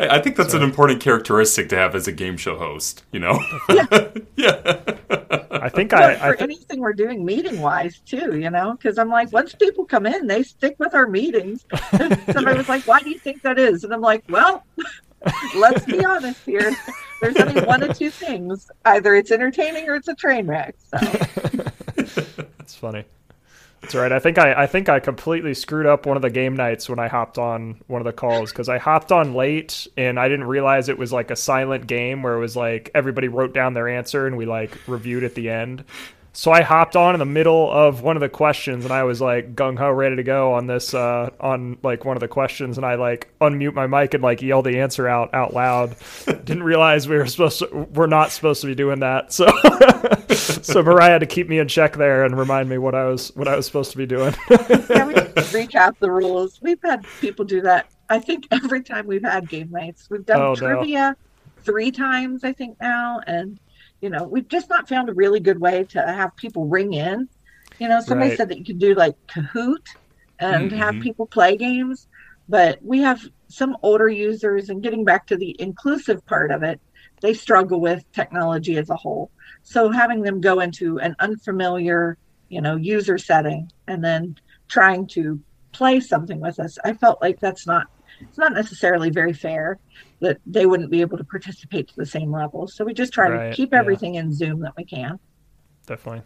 [0.00, 0.62] I think that's Sorry.
[0.64, 3.04] an important characteristic to have as a game show host.
[3.12, 4.96] You know, yeah, yeah.
[5.50, 8.38] I think I, I for th- anything we're doing meeting wise too.
[8.38, 11.66] You know, because I'm like, once people come in, they stick with our meetings.
[11.90, 12.56] Somebody yeah.
[12.56, 14.64] was like, "Why do you think that is?" And I'm like, "Well."
[15.54, 16.74] Let's be honest here.
[17.20, 18.70] There's only one of two things.
[18.84, 20.74] Either it's entertaining or it's a train wreck.
[20.78, 20.98] So.
[22.58, 23.04] That's funny.
[23.82, 24.12] That's right.
[24.12, 26.98] I think I, I think I completely screwed up one of the game nights when
[26.98, 30.46] I hopped on one of the calls because I hopped on late and I didn't
[30.46, 33.88] realize it was like a silent game where it was like everybody wrote down their
[33.88, 35.84] answer and we like reviewed at the end.
[36.32, 39.20] So I hopped on in the middle of one of the questions and I was
[39.20, 42.76] like gung ho ready to go on this uh, on like one of the questions
[42.76, 45.96] and I like unmute my mic and like yell the answer out out loud.
[46.26, 49.32] Didn't realize we were supposed to we're not supposed to be doing that.
[49.32, 49.48] So
[50.34, 53.34] so Mariah had to keep me in check there and remind me what I was
[53.34, 54.34] what I was supposed to be doing.
[54.50, 56.60] yeah, we recap the rules.
[56.62, 57.90] We've had people do that.
[58.08, 61.62] I think every time we've had game nights, we've done oh, trivia no.
[61.64, 63.58] three times I think now and
[64.00, 67.28] you know, we've just not found a really good way to have people ring in.
[67.78, 68.36] You know, somebody right.
[68.36, 69.86] said that you could do like Kahoot
[70.38, 70.78] and mm-hmm.
[70.78, 72.08] have people play games,
[72.48, 76.80] but we have some older users, and getting back to the inclusive part of it,
[77.20, 79.30] they struggle with technology as a whole.
[79.62, 82.16] So having them go into an unfamiliar,
[82.48, 84.36] you know, user setting and then
[84.68, 85.40] trying to
[85.72, 87.88] play something with us, I felt like that's not
[88.20, 89.78] it's not necessarily very fair
[90.20, 92.66] that they wouldn't be able to participate to the same level.
[92.68, 94.20] So we just try right, to keep everything yeah.
[94.20, 95.18] in Zoom that we can.
[95.86, 96.22] Definitely.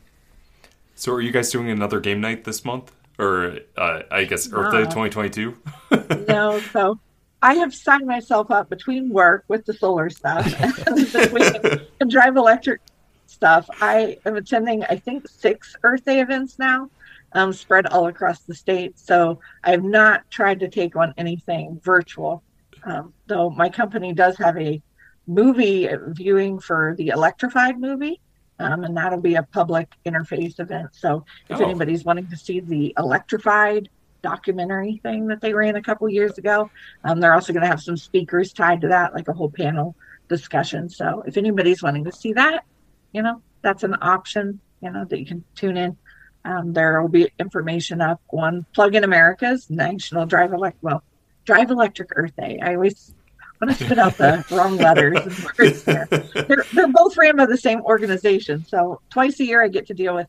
[0.94, 2.92] So are you guys doing another game night this month?
[3.18, 5.56] Or uh, I guess Earth Day 2022?
[6.28, 6.98] no, so
[7.40, 10.46] I have signed myself up between work with the solar stuff
[10.86, 12.80] and and drive electric
[13.26, 13.68] stuff.
[13.80, 16.90] I am attending, I think, six Earth Day events now
[17.34, 18.98] um, spread all across the state.
[18.98, 22.42] So I've not tried to take on anything virtual,
[22.84, 24.82] um, though my company does have a
[25.26, 28.20] movie viewing for the Electrified movie.
[28.60, 30.90] Um, and that'll be a public interface event.
[30.92, 31.64] So if oh.
[31.64, 33.88] anybody's wanting to see the Electrified
[34.22, 36.70] documentary thing that they ran a couple years ago,
[37.02, 39.96] um, they're also going to have some speakers tied to that, like a whole panel
[40.28, 40.88] discussion.
[40.88, 42.64] So if anybody's wanting to see that,
[43.12, 45.96] you know, that's an option, you know, that you can tune in.
[46.44, 51.02] Um, there will be information up on Plug in America's National Drive Electric, well,
[51.44, 52.58] Drive Electric Earth Day.
[52.62, 53.14] I always
[53.60, 56.06] want to spit out the wrong letters and words there.
[56.06, 58.64] They're, they're both ran by the same organization.
[58.66, 60.28] So twice a year I get to deal with,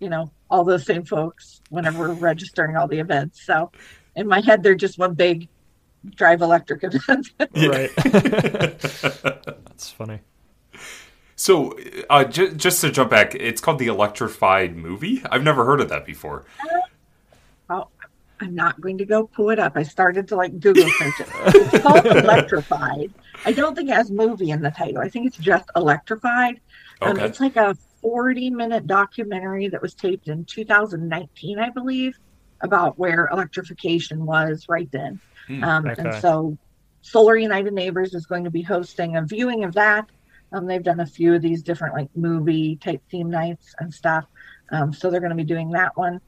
[0.00, 3.42] you know, all those same folks whenever we're registering all the events.
[3.42, 3.70] So
[4.14, 5.48] in my head, they're just one big
[6.14, 7.30] Drive Electric event.
[7.38, 7.94] right.
[7.96, 10.20] That's funny.
[11.34, 15.22] So, uh, j- just to jump back, it's called the Electrified movie.
[15.30, 16.44] I've never heard of that before.
[17.68, 17.88] Oh,
[18.40, 19.76] I'm not going to go pull it up.
[19.76, 21.28] I started to like Google search it.
[21.54, 23.12] It's called Electrified.
[23.44, 24.98] I don't think it has movie in the title.
[24.98, 26.60] I think it's just Electrified.
[27.00, 27.20] Um, okay.
[27.22, 32.18] Um, it's like a 40 minute documentary that was taped in 2019, I believe,
[32.60, 35.20] about where electrification was right then.
[35.46, 36.02] Hmm, um, okay.
[36.02, 36.58] And so,
[37.02, 40.10] Solar United Neighbors is going to be hosting a viewing of that
[40.52, 44.26] um, they've done a few of these different like movie type theme nights and stuff.
[44.70, 46.20] Um, so they're going to be doing that one.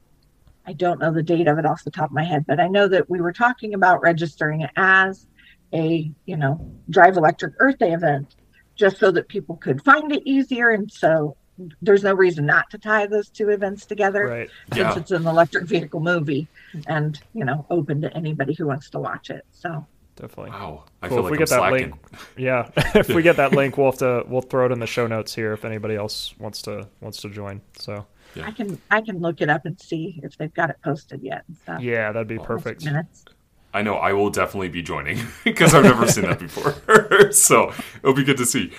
[0.69, 2.67] I don't know the date of it off the top of my head, but I
[2.67, 5.25] know that we were talking about registering it as
[5.73, 8.35] a, you know, Drive Electric Earth Day event
[8.75, 10.69] just so that people could find it easier.
[10.69, 11.35] And so
[11.81, 14.49] there's no reason not to tie those two events together right.
[14.71, 14.95] since yeah.
[14.95, 16.47] it's an electric vehicle movie
[16.85, 19.43] and, you know, open to anybody who wants to watch it.
[19.51, 20.51] So definitely.
[20.51, 21.17] Wow, I cool.
[21.17, 21.95] feel if like we I'm get that link,
[22.37, 25.07] yeah, if we get that link, we'll have to we'll throw it in the show
[25.07, 27.61] notes here if anybody else wants to wants to join.
[27.79, 28.47] So yeah.
[28.47, 31.43] I can I can look it up and see if they've got it posted yet.
[31.79, 32.85] Yeah, that'd be perfect.
[32.85, 33.25] Minutes.
[33.73, 37.31] I know I will definitely be joining because I've never seen that before.
[37.31, 38.73] so it'll be good to see.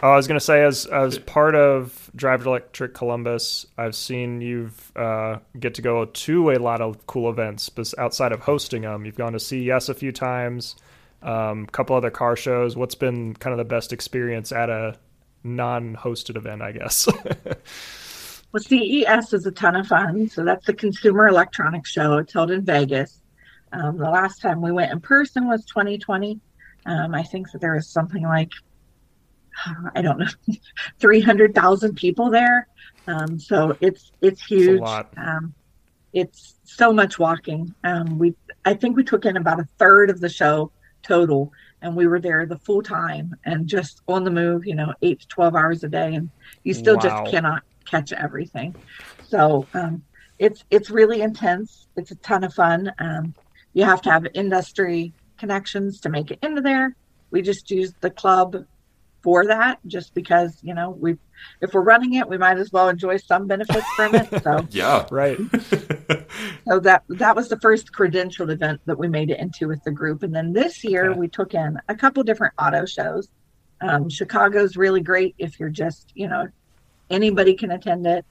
[0.00, 4.92] Oh, I was gonna say, as as part of Drive Electric Columbus, I've seen you've
[4.96, 9.04] uh, get to go to a lot of cool events, but outside of hosting them,
[9.04, 10.76] you've gone to CES a few times,
[11.20, 12.76] a um, couple other car shows.
[12.76, 14.96] What's been kind of the best experience at a
[15.42, 16.62] non-hosted event?
[16.62, 17.08] I guess.
[18.52, 20.28] Well, CES is a ton of fun.
[20.28, 22.18] So that's the Consumer Electronics Show.
[22.18, 23.20] It's held in Vegas.
[23.72, 26.40] Um, the last time we went in person was 2020.
[26.86, 28.50] Um, I think that there was something like,
[29.94, 30.26] I don't know,
[31.00, 32.68] 300,000 people there.
[33.06, 34.80] Um, so it's it's huge.
[35.16, 35.54] Um,
[36.12, 37.74] it's so much walking.
[37.82, 38.34] Um, we
[38.64, 40.70] I think we took in about a third of the show
[41.02, 44.66] total, and we were there the full time and just on the move.
[44.66, 46.30] You know, eight to twelve hours a day, and
[46.64, 47.02] you still wow.
[47.02, 48.74] just cannot catch everything.
[49.26, 50.02] So um,
[50.38, 51.86] it's it's really intense.
[51.96, 52.92] It's a ton of fun.
[52.98, 53.34] Um,
[53.74, 56.94] you have to have industry connections to make it into there.
[57.30, 58.64] We just use the club
[59.22, 61.16] for that just because you know we
[61.60, 64.66] if we're running it we might as well enjoy some benefits from it so.
[64.70, 65.06] Yeah.
[65.10, 65.38] Right.
[66.68, 69.90] So that that was the first credentialed event that we made it into with the
[69.90, 71.18] group and then this year okay.
[71.18, 73.28] we took in a couple different auto shows.
[73.80, 76.48] Um, chicago's really great if you're just you know
[77.10, 78.24] anybody can attend it.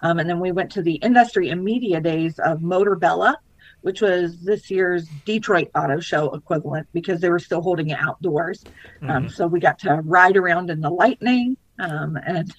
[0.00, 3.38] Um, and then we went to the industry and media days of Motor Bella
[3.82, 8.64] which was this year's Detroit Auto Show equivalent because they were still holding it outdoors.
[8.64, 8.72] Um,
[9.08, 9.10] mm-hmm.
[9.10, 12.52] Um, so we got to ride around in the Lightning um, and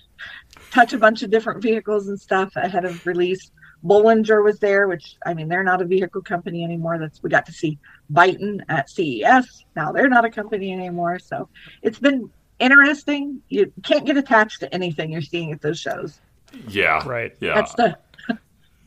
[0.71, 3.51] touch a bunch of different vehicles and stuff ahead of release.
[3.83, 6.97] Bollinger was there, which I mean, they're not a vehicle company anymore.
[6.97, 7.79] That's we got to see
[8.11, 9.65] Byton at CES.
[9.75, 11.19] Now they're not a company anymore.
[11.19, 11.49] So
[11.81, 13.41] it's been interesting.
[13.49, 16.19] You can't get attached to anything you're seeing at those shows.
[16.67, 17.05] Yeah.
[17.05, 17.35] Right.
[17.41, 17.55] Yeah.
[17.55, 17.97] That's the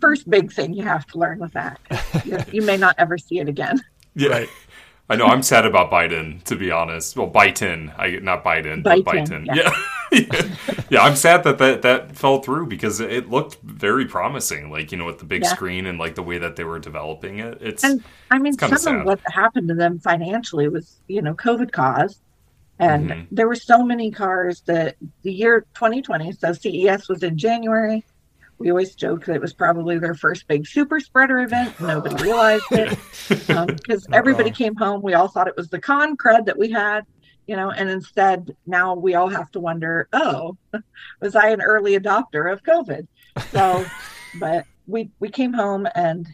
[0.07, 1.81] first big thing you have to learn with that.
[2.25, 3.83] you, you may not ever see it again.
[4.19, 4.31] Yeah.
[4.31, 4.49] Right.
[5.11, 5.27] I know.
[5.27, 7.19] I'm sad about Byton, to be honest.
[7.19, 9.45] Well, Biden, I not Biden, Biden, but Byton.
[9.45, 9.71] Yeah.
[10.11, 10.85] yeah.
[10.90, 14.71] yeah, I'm sad that, that that fell through because it looked very promising.
[14.71, 15.51] Like you know, with the big yeah.
[15.51, 17.59] screen and like the way that they were developing it.
[17.61, 19.01] It's and I mean, some sad.
[19.01, 22.23] of what happened to them financially was you know COVID caused,
[22.79, 23.35] and mm-hmm.
[23.35, 26.33] there were so many cars that the year 2020.
[26.33, 28.03] So CES was in January
[28.59, 31.79] we always joke that it was probably their first big super spreader event.
[31.81, 35.03] Nobody realized it because um, everybody came home.
[35.03, 37.05] We all thought it was the con crud that we had,
[37.47, 40.57] you know, and instead now we all have to wonder, oh,
[41.21, 43.07] was I an early adopter of COVID?
[43.51, 43.85] So,
[44.40, 46.27] but we we came home and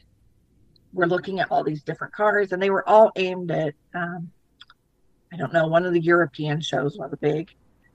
[0.93, 4.31] we're looking at all these different cars, and they were all aimed at, um,
[5.33, 7.51] I don't know, one of the European shows, one of the big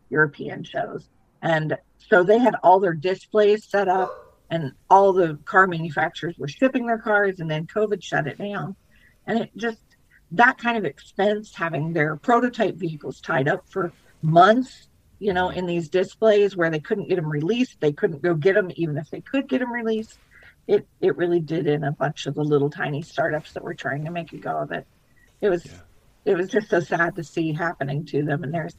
[0.09, 1.07] European shows,
[1.41, 1.77] and
[2.09, 6.87] so they had all their displays set up and all the car manufacturers were shipping
[6.87, 8.75] their cars and then COVID shut it down.
[9.25, 9.79] And it just
[10.31, 14.87] that kind of expense having their prototype vehicles tied up for months,
[15.19, 18.55] you know, in these displays where they couldn't get them released, they couldn't go get
[18.55, 20.17] them even if they could get them released.
[20.65, 24.05] It it really did in a bunch of the little tiny startups that were trying
[24.05, 24.85] to make a go of it.
[25.41, 25.71] It was yeah.
[26.25, 28.75] it was just so sad to see happening to them and there's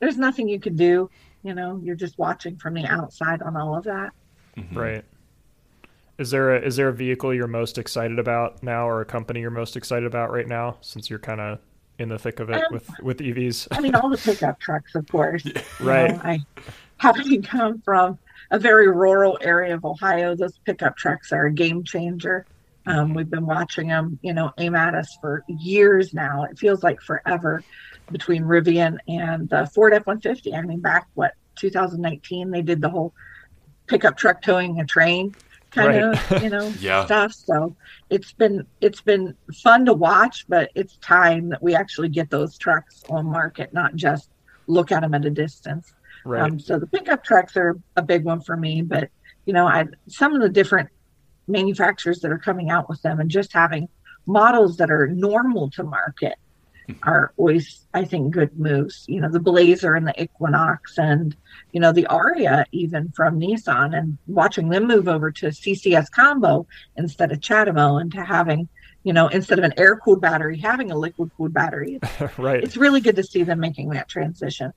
[0.00, 1.10] there's nothing you could do
[1.42, 4.12] you know you're just watching from the outside on all of that.
[4.56, 4.78] Mm-hmm.
[4.78, 5.04] right.
[6.18, 9.40] Is there a is there a vehicle you're most excited about now or a company
[9.40, 11.60] you're most excited about right now since you're kind of
[11.98, 14.94] in the thick of it um, with with evs i mean all the pickup trucks
[14.94, 15.46] of course.
[15.80, 16.38] Right know, i
[16.98, 18.18] having come from
[18.50, 20.34] a very rural area of ohio.
[20.34, 22.46] Those pickup trucks are a game changer.
[22.86, 26.44] Um, we've been watching them you know aim at us for years now.
[26.44, 27.62] It feels like forever
[28.12, 30.54] between Rivian and the Ford F 150.
[30.54, 33.14] I mean, back what 2019, they did the whole
[33.86, 35.34] pickup truck towing a train
[35.70, 36.32] kind right.
[36.32, 37.04] of you know yeah.
[37.04, 37.32] stuff.
[37.32, 37.76] So
[38.08, 42.58] it's been it's been fun to watch, but it's time that we actually get those
[42.58, 44.30] trucks on market, not just
[44.66, 45.92] look at them at a distance.
[46.24, 46.42] Right.
[46.42, 49.08] Um, so the pickup trucks are a big one for me, but
[49.46, 50.90] you know, I some of the different
[51.48, 53.88] manufacturers that are coming out with them and just having
[54.26, 56.34] models that are normal to market
[57.02, 59.04] are always, I think, good moves.
[59.08, 61.34] You know, the Blazer and the Equinox and,
[61.72, 66.66] you know, the Ariya even from Nissan and watching them move over to CCS combo
[66.96, 68.68] instead of CHAdeMO and to having,
[69.02, 71.98] you know, instead of an air cooled battery, having a liquid cooled battery.
[72.36, 72.62] right.
[72.62, 74.72] It's really good to see them making that transition.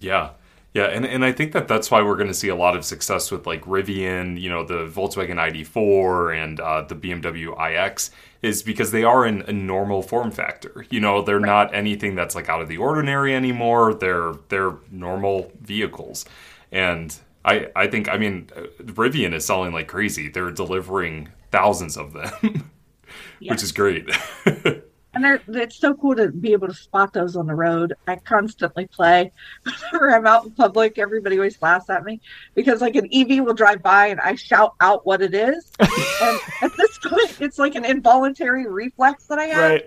[0.00, 0.30] Yeah.
[0.72, 2.84] Yeah, and, and I think that that's why we're going to see a lot of
[2.84, 8.62] success with like Rivian, you know, the Volkswagen ID4 and uh, the BMW iX, is
[8.62, 10.86] because they are in a normal form factor.
[10.90, 11.46] You know, they're right.
[11.46, 13.94] not anything that's like out of the ordinary anymore.
[13.94, 16.24] They're they're normal vehicles,
[16.72, 20.28] and I I think I mean uh, Rivian is selling like crazy.
[20.28, 22.70] They're delivering thousands of them,
[23.42, 24.08] which is great.
[25.12, 27.94] and it's so cool to be able to spot those on the road.
[28.06, 29.32] I constantly play
[29.62, 30.98] whenever I'm out in public.
[30.98, 32.20] Everybody always laughs at me
[32.54, 35.72] because like an EV will drive by and I shout out what it is.
[35.80, 39.82] and at this point, it's like an involuntary reflex that I have.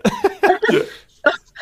[0.74, 0.88] Right.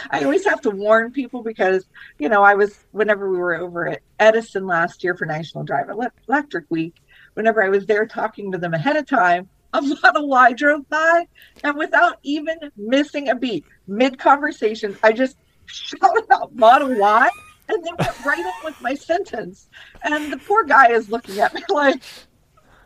[0.10, 1.86] I always have to warn people because
[2.18, 5.92] you know I was whenever we were over at Edison last year for National Drive
[6.28, 6.96] Electric Week,
[7.36, 11.28] whenever I was there talking to them ahead of time, a Model Y drove by,
[11.64, 17.30] and without even missing a beat, mid conversation, I just shouted out Model Y
[17.70, 19.70] and then went right in with my sentence.
[20.04, 22.02] And the poor guy is looking at me like,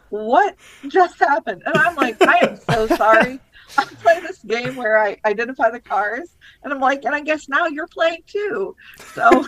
[0.10, 0.56] what
[0.88, 1.64] just happened?
[1.66, 3.40] And I'm like, I am so sorry.
[3.78, 7.50] I play this game where I identify the cars, and I'm like, and I guess
[7.50, 8.76] now you're playing too.
[9.14, 9.48] So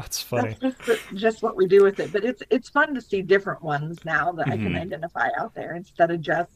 [0.00, 0.56] that's funny.
[0.60, 2.12] That's just, just what we do with it.
[2.12, 4.52] But it's it's fun to see different ones now that mm-hmm.
[4.52, 4.82] I can mm-hmm.
[4.82, 6.50] identify out there instead of just,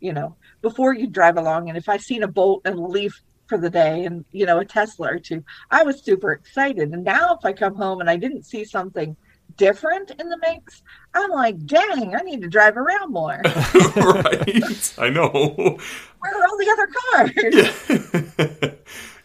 [0.00, 1.68] you know, before you drive along.
[1.68, 4.58] And if I seen a bolt and a leaf for the day and you know
[4.58, 6.92] a Tesla or two, I was super excited.
[6.92, 9.16] And now if I come home and I didn't see something
[9.56, 10.82] different in the mix,
[11.12, 13.40] I'm like, dang, I need to drive around more.
[13.44, 14.94] right.
[14.98, 15.78] I know.
[16.20, 17.32] Where are all the other cars?
[18.38, 18.67] Yeah.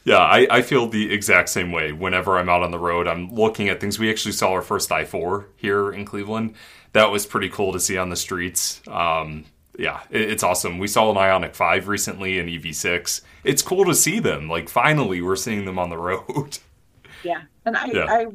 [0.03, 1.91] yeah, I, I feel the exact same way.
[1.91, 3.99] Whenever I'm out on the road, I'm looking at things.
[3.99, 6.55] We actually saw our first i4 here in Cleveland.
[6.93, 8.81] That was pretty cool to see on the streets.
[8.87, 9.45] Um,
[9.77, 10.77] yeah, it, it's awesome.
[10.77, 13.21] We saw an Ioniq 5 recently, an EV6.
[13.43, 14.49] It's cool to see them.
[14.49, 16.59] Like, finally, we're seeing them on the road.
[17.23, 17.43] Yeah.
[17.65, 18.05] And I, yeah.
[18.09, 18.25] I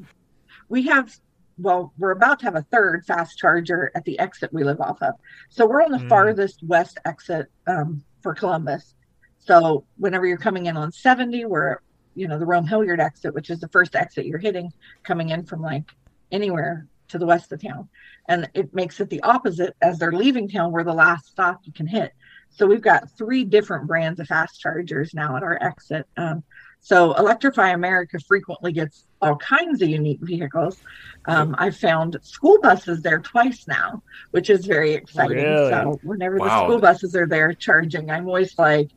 [0.71, 1.15] we have
[1.59, 5.03] well, we're about to have a third fast charger at the exit we live off
[5.03, 5.15] of.
[5.51, 6.09] So we're on the mm.
[6.09, 8.95] farthest west exit um, for Columbus.
[9.39, 11.79] So whenever you're coming in on 70, we're,
[12.15, 14.73] you know, the Rome Hilliard exit, which is the first exit you're hitting
[15.03, 15.91] coming in from like
[16.31, 17.89] anywhere to the west of town.
[18.29, 21.73] And it makes it the opposite as they're leaving town, we're the last stop you
[21.73, 22.13] can hit.
[22.51, 26.07] So we've got three different brands of fast chargers now at our exit.
[26.17, 26.43] Um,
[26.81, 30.81] so Electrify America frequently gets all kinds of unique vehicles.
[31.27, 35.39] Um, I've found school buses there twice now, which is very exciting.
[35.39, 35.71] Really?
[35.71, 36.47] So whenever wow.
[36.47, 38.91] the school buses are there charging, I'm always like,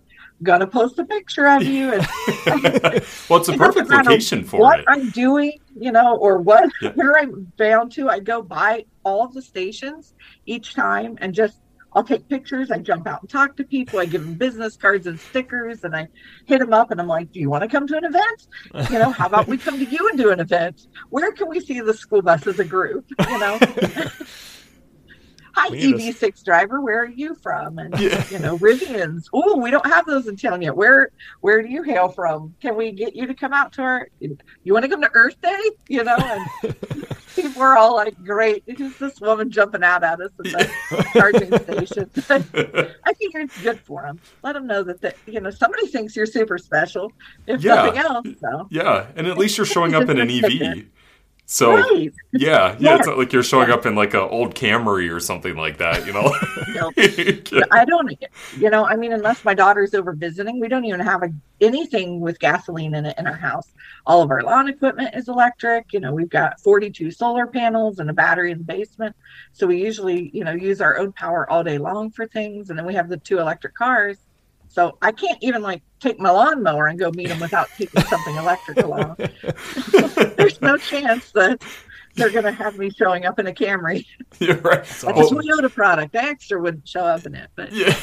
[0.43, 1.93] gonna post a picture of you.
[1.93, 2.07] And
[3.29, 4.85] well, it's a perfect location for what it.
[4.87, 6.91] I'm doing, you know, or what yeah.
[6.95, 8.09] where I'm bound to.
[8.09, 10.13] I go by all of the stations
[10.45, 11.59] each time and just
[11.93, 12.71] I'll take pictures.
[12.71, 13.99] I jump out and talk to people.
[13.99, 16.07] I give them business cards and stickers, and I
[16.45, 16.91] hit them up.
[16.91, 18.47] And I'm like, "Do you want to come to an event?
[18.89, 20.87] You know, how about we come to you and do an event?
[21.09, 23.05] Where can we see the school bus as a group?
[23.27, 23.59] You know."
[25.53, 26.81] Hi, EV6 driver.
[26.81, 27.79] Where are you from?
[27.79, 28.23] And yeah.
[28.29, 29.27] you know, Rivians.
[29.33, 30.75] Oh, we don't have those in town yet.
[30.75, 32.55] Where Where do you hail from?
[32.61, 34.09] Can we get you to come out to our?
[34.19, 35.71] You want to come to Earth Day?
[35.87, 36.75] You know, and
[37.35, 41.57] people are all like, "Great, who's this woman jumping out at us at the charging
[41.59, 42.09] station?"
[43.03, 44.19] I think it's good for them.
[44.43, 47.11] Let them know that, that you know somebody thinks you're super special.
[47.47, 47.75] If yeah.
[47.75, 48.67] nothing else, so.
[48.69, 50.85] Yeah, and at least you're showing up in an EV.
[51.51, 52.13] So right.
[52.31, 55.57] yeah, yeah, it's not like you're showing up in like an old Camry or something
[55.57, 56.33] like that, you know.
[56.73, 56.91] no,
[57.71, 58.09] I don't.
[58.57, 61.29] You know, I mean, unless my daughter's over visiting, we don't even have a,
[61.59, 63.67] anything with gasoline in it in our house.
[64.05, 65.91] All of our lawn equipment is electric.
[65.91, 69.13] You know, we've got 42 solar panels and a battery in the basement,
[69.51, 72.69] so we usually, you know, use our own power all day long for things.
[72.69, 74.19] And then we have the two electric cars
[74.71, 78.35] so I can't even like take my lawnmower and go meet them without taking something
[78.37, 79.17] electric along.
[80.37, 81.61] There's no chance that
[82.15, 84.05] they're going to have me showing up in a Camry.
[84.39, 84.83] You're right.
[84.85, 86.15] That's a Toyota product.
[86.15, 87.95] Extra wouldn't show up in it, but yeah.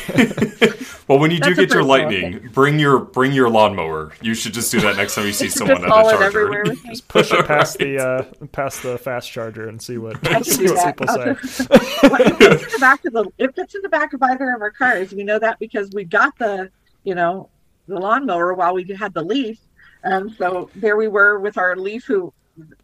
[1.08, 2.50] well, when you do get your Lightning, thing.
[2.52, 4.12] bring your bring your lawnmower.
[4.20, 6.74] You should just do that next time you see someone at the charger.
[6.86, 10.96] Just push it past the uh, past the fast charger and see what see what
[10.96, 11.36] people say.
[12.08, 14.54] well, it fits in the back of the it fits in the back of either
[14.54, 15.12] of our cars.
[15.12, 16.70] We know that because we got the
[17.04, 17.48] you know
[17.86, 19.58] the lawnmower while we had the leaf.
[20.04, 22.32] And so there we were with our leaf who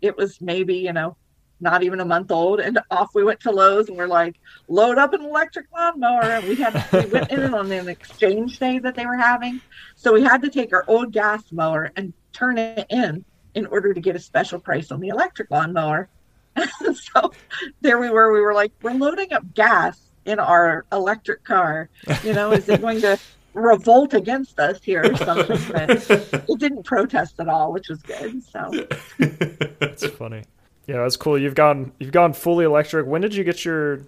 [0.00, 1.16] it was maybe, you know,
[1.60, 2.60] not even a month old.
[2.60, 4.36] And off we went to Lowe's and we're like,
[4.68, 6.22] load up an electric lawnmower.
[6.22, 9.60] And we had, we went in on an exchange day that they were having.
[9.96, 13.94] So we had to take our old gas mower and turn it in in order
[13.94, 16.08] to get a special price on the electric lawnmower.
[16.94, 17.32] so
[17.80, 18.32] there we were.
[18.32, 21.88] We were like, we're loading up gas in our electric car.
[22.22, 23.18] You know, is it going to
[23.54, 25.58] revolt against us here or something.
[25.72, 28.42] but it didn't protest at all, which was good.
[28.42, 28.86] So
[29.78, 30.42] that's funny.
[30.86, 31.38] Yeah, that's cool.
[31.38, 33.06] You've gone you've gone fully electric.
[33.06, 34.02] When did you get your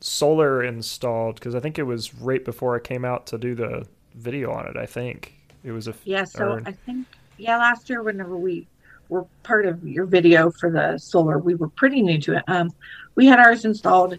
[0.00, 1.36] solar installed?
[1.36, 4.66] Because I think it was right before I came out to do the video on
[4.66, 4.76] it.
[4.76, 5.34] I think
[5.64, 6.24] it was a yeah.
[6.24, 7.06] So or, I think
[7.38, 8.66] yeah, last year whenever we
[9.08, 12.44] were part of your video for the solar, we were pretty new to it.
[12.46, 12.70] Um,
[13.16, 14.18] we had ours installed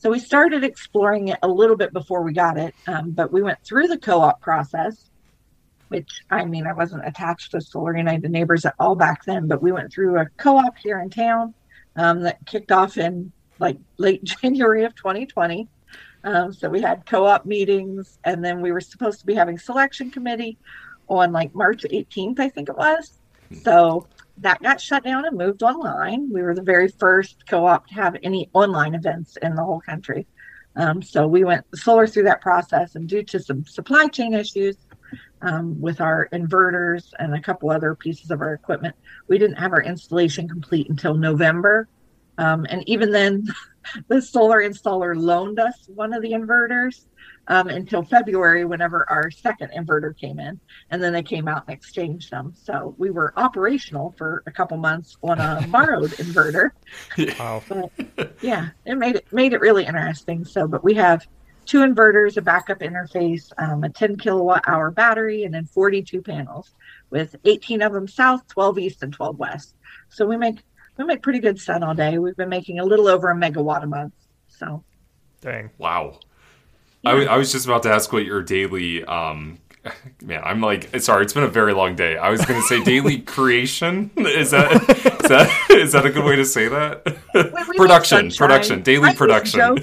[0.00, 3.42] so we started exploring it a little bit before we got it, um, but we
[3.42, 5.10] went through the co-op process,
[5.88, 9.62] which I mean, I wasn't attached to Solar United Neighbors at all back then, but
[9.62, 11.52] we went through a co-op here in town
[11.96, 15.68] um, that kicked off in like late January of 2020.
[16.24, 20.10] Um, so we had co-op meetings, and then we were supposed to be having selection
[20.10, 20.56] committee
[21.08, 23.18] on like March 18th, I think it was.
[23.62, 24.06] So
[24.40, 26.30] that got shut down and moved online.
[26.32, 30.26] We were the very first co-op to have any online events in the whole country.
[30.76, 34.76] Um, so we went solar through that process, and due to some supply chain issues
[35.42, 38.94] um, with our inverters and a couple other pieces of our equipment,
[39.28, 41.88] we didn't have our installation complete until November.
[42.38, 43.46] Um, and even then,
[44.08, 47.06] the solar installer loaned us one of the inverters
[47.48, 50.60] um, until February, whenever our second inverter came in,
[50.90, 52.54] and then they came out and exchanged them.
[52.54, 56.70] So we were operational for a couple months on a borrowed inverter.
[57.38, 57.62] Wow!
[57.68, 60.44] But, yeah, it made it made it really interesting.
[60.44, 61.26] So, but we have
[61.66, 66.74] two inverters, a backup interface, um, a 10 kilowatt hour battery, and then 42 panels
[67.10, 69.74] with 18 of them south, 12 east, and 12 west.
[70.08, 70.58] So we make
[70.96, 72.18] we make pretty good sun all day.
[72.18, 74.14] We've been making a little over a megawatt a month.
[74.48, 74.84] So,
[75.40, 76.18] dang, wow.
[77.02, 77.10] Yeah.
[77.10, 79.58] I, I was just about to ask what your daily um,
[80.22, 82.16] man i'm like sorry it's been a very long day.
[82.16, 84.10] I was going to say daily creation.
[84.16, 87.04] Is that is that is that a good way to say that?
[87.76, 89.78] Production production daily I production.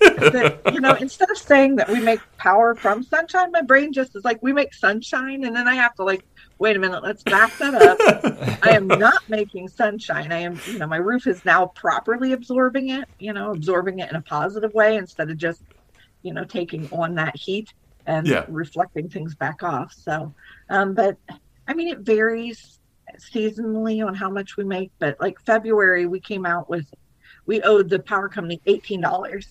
[0.00, 4.16] that, you know instead of saying that we make power from sunshine my brain just
[4.16, 6.24] is like we make sunshine and then i have to like
[6.58, 7.98] wait a minute let's back that up.
[8.62, 10.30] I am not making sunshine.
[10.30, 14.10] I am you know my roof is now properly absorbing it you know absorbing it
[14.10, 15.62] in a positive way instead of just
[16.22, 17.72] you know taking on that heat
[18.06, 18.44] and yeah.
[18.48, 20.32] reflecting things back off so
[20.68, 21.16] um, but
[21.68, 22.78] i mean it varies
[23.18, 26.86] seasonally on how much we make but like february we came out with
[27.46, 29.46] we owed the power company $18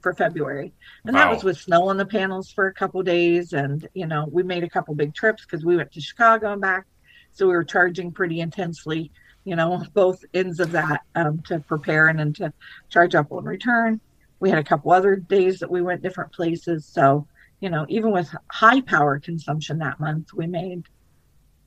[0.00, 0.72] for february
[1.04, 1.24] and wow.
[1.24, 4.42] that was with snow on the panels for a couple days and you know we
[4.42, 6.86] made a couple big trips because we went to chicago and back
[7.32, 9.10] so we were charging pretty intensely
[9.44, 12.52] you know both ends of that um, to prepare and then to
[12.90, 14.00] charge up on return
[14.40, 16.86] we had a couple other days that we went different places.
[16.86, 17.26] So,
[17.60, 20.84] you know, even with high power consumption that month, we made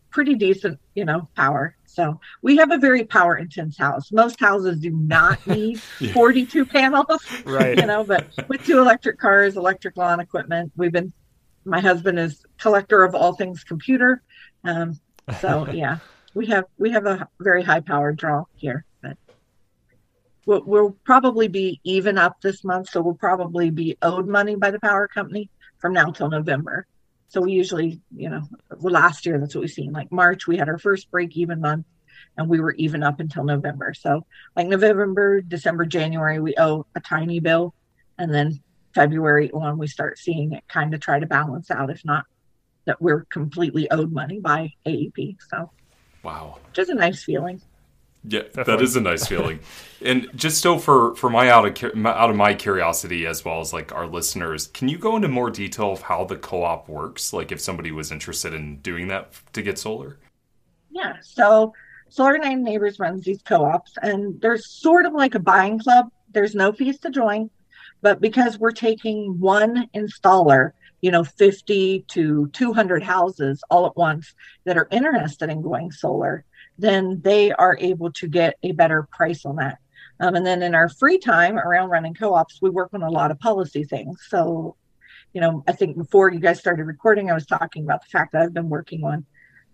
[0.09, 1.75] pretty decent, you know, power.
[1.85, 4.11] So we have a very power intense house.
[4.11, 6.13] Most houses do not need yeah.
[6.13, 7.77] 42 panels, right?
[7.77, 11.13] You know, but with two electric cars, electric lawn equipment, we've been.
[11.63, 14.23] My husband is collector of all things computer,
[14.63, 14.99] um,
[15.41, 15.99] so yeah,
[16.33, 18.83] we have we have a very high power draw here
[20.45, 24.71] we'll, we'll probably be even up this month, so we'll probably be owed money by
[24.71, 26.85] the power company from now till November.
[27.27, 28.43] So we usually, you know,
[28.79, 29.91] last year that's what we've seen.
[29.91, 31.85] Like March, we had our first break even month,
[32.37, 33.93] and we were even up until November.
[33.93, 34.25] So
[34.55, 37.73] like November, December, January, we owe a tiny bill,
[38.17, 38.59] and then
[38.93, 41.89] February on we start seeing it kind of try to balance out.
[41.89, 42.25] If not,
[42.85, 45.37] that we're completely owed money by AEP.
[45.49, 45.71] So
[46.23, 47.61] wow, which is a nice feeling.
[48.23, 48.63] Yeah, Definitely.
[48.75, 49.59] that is a nice feeling.
[50.05, 53.73] and just so for for my out of out of my curiosity as well as
[53.73, 57.33] like our listeners, can you go into more detail of how the co-op works?
[57.33, 60.17] Like if somebody was interested in doing that to get solar.
[60.91, 61.15] Yeah.
[61.23, 61.73] So
[62.09, 66.11] Solar United Neighbors runs these co-ops, and there's sort of like a buying club.
[66.31, 67.49] There's no fees to join,
[68.01, 74.35] but because we're taking one installer, you know, 50 to 200 houses all at once
[74.65, 76.45] that are interested in going solar
[76.81, 79.77] then they are able to get a better price on that.
[80.19, 83.31] Um, and then in our free time around running co-ops, we work on a lot
[83.31, 84.19] of policy things.
[84.29, 84.75] So,
[85.33, 88.33] you know, I think before you guys started recording, I was talking about the fact
[88.33, 89.25] that I've been working on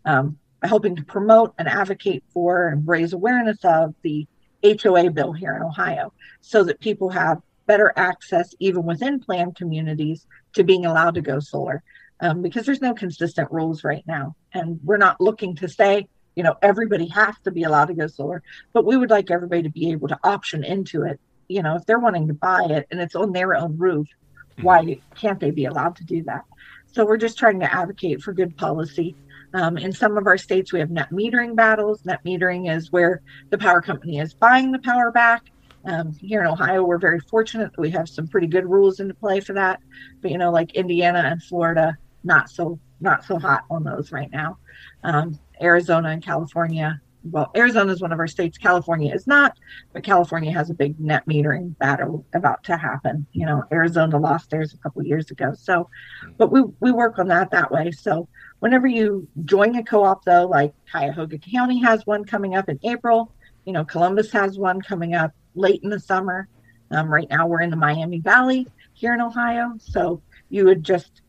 [0.05, 4.27] um, helping to promote and advocate for and raise awareness of the
[4.63, 10.25] HOA bill here in Ohio so that people have better access, even within planned communities,
[10.53, 11.83] to being allowed to go solar.
[12.19, 14.35] Um, because there's no consistent rules right now.
[14.53, 16.07] And we're not looking to say,
[16.37, 19.63] you know everybody has to be allowed to go solar but we would like everybody
[19.63, 22.87] to be able to option into it you know if they're wanting to buy it
[22.91, 24.63] and it's on their own roof mm-hmm.
[24.63, 26.45] why can't they be allowed to do that?
[26.93, 29.15] So we're just trying to advocate for good policy.
[29.53, 32.05] Um, in some of our states we have net metering battles.
[32.05, 35.43] Net metering is where the power company is buying the power back.
[35.85, 39.13] Um, here in ohio we're very fortunate that we have some pretty good rules into
[39.13, 39.79] play for that.
[40.21, 44.31] But you know like indiana and florida not so not so hot on those right
[44.31, 44.57] now
[45.03, 47.01] um, Arizona and California.
[47.23, 48.57] Well, Arizona is one of our states.
[48.57, 49.57] California is not,
[49.91, 53.25] but California has a big net metering battle about to happen.
[53.33, 55.53] You know, Arizona lost theirs a couple years ago.
[55.57, 55.89] So,
[56.37, 57.91] but we we work on that that way.
[57.91, 58.29] So,
[58.59, 63.33] whenever you join a co-op, though, like Cuyahoga County has one coming up in April.
[63.65, 66.47] You know, Columbus has one coming up late in the summer.
[66.91, 69.73] Um, right now, we're in the Miami Valley here in Ohio.
[69.79, 71.21] So, you would just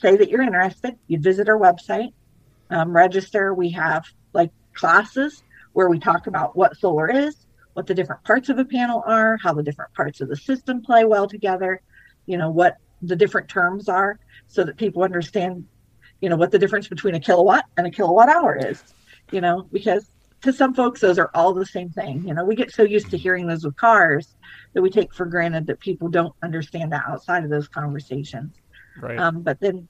[0.00, 0.94] say that you're interested.
[1.06, 2.10] You'd visit our website
[2.70, 3.54] um, register.
[3.54, 5.42] We have like classes
[5.72, 9.38] where we talk about what solar is, what the different parts of a panel are,
[9.42, 11.80] how the different parts of the system play well together,
[12.26, 15.64] you know, what the different terms are so that people understand,
[16.20, 18.82] you know, what the difference between a kilowatt and a kilowatt hour is,
[19.30, 20.08] you know, because
[20.42, 22.26] to some folks, those are all the same thing.
[22.26, 24.34] You know, we get so used to hearing those with cars
[24.74, 28.54] that we take for granted that people don't understand that outside of those conversations.
[29.00, 29.18] Right.
[29.18, 29.88] Um, but then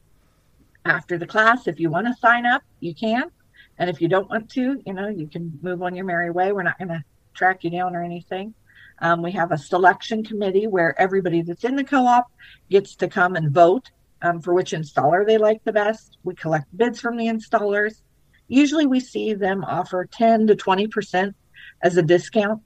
[0.84, 3.30] after the class, if you want to sign up, you can.
[3.78, 6.52] And if you don't want to, you know, you can move on your merry way.
[6.52, 8.54] We're not going to track you down or anything.
[9.00, 12.30] Um, we have a selection committee where everybody that's in the co op
[12.70, 13.90] gets to come and vote
[14.22, 16.18] um, for which installer they like the best.
[16.22, 18.00] We collect bids from the installers.
[18.46, 21.34] Usually we see them offer 10 to 20%
[21.82, 22.62] as a discount.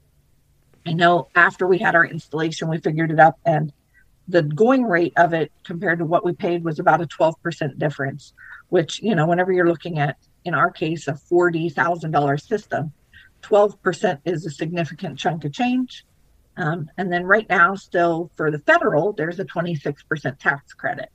[0.87, 3.73] I know after we had our installation, we figured it up, and
[4.29, 8.35] the going rate of it compared to what we paid was about a 12% difference,
[8.69, 12.93] which, you know, whenever you're looking at, in our case, a $40,000 system,
[13.43, 16.05] 12% is a significant chunk of change.
[16.59, 21.11] Um, and then right now, still for the federal, there's a 26% tax credit.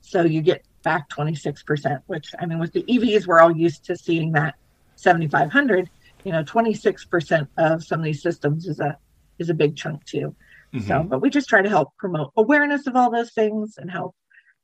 [0.00, 3.96] So you get back 26%, which I mean, with the EVs, we're all used to
[3.96, 4.54] seeing that
[4.96, 5.90] 7,500.
[6.24, 8.96] You know, 26% of some of these systems is a
[9.38, 10.34] is a big chunk too.
[10.72, 10.86] Mm-hmm.
[10.86, 14.14] So, but we just try to help promote awareness of all those things and help,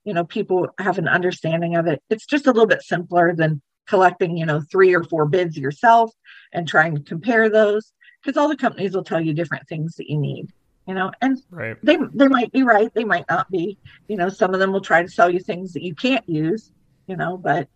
[0.05, 2.03] you know, people have an understanding of it.
[2.11, 6.13] It's just a little bit simpler than collecting, you know, three or four bids yourself
[6.53, 7.93] and trying to compare those
[8.23, 10.53] because all the companies will tell you different things that you need
[10.87, 11.77] you know and right.
[11.83, 13.79] they they might be right they might not be
[14.09, 16.73] you know some of them will try to sell you things that you can't use
[17.07, 17.69] you know but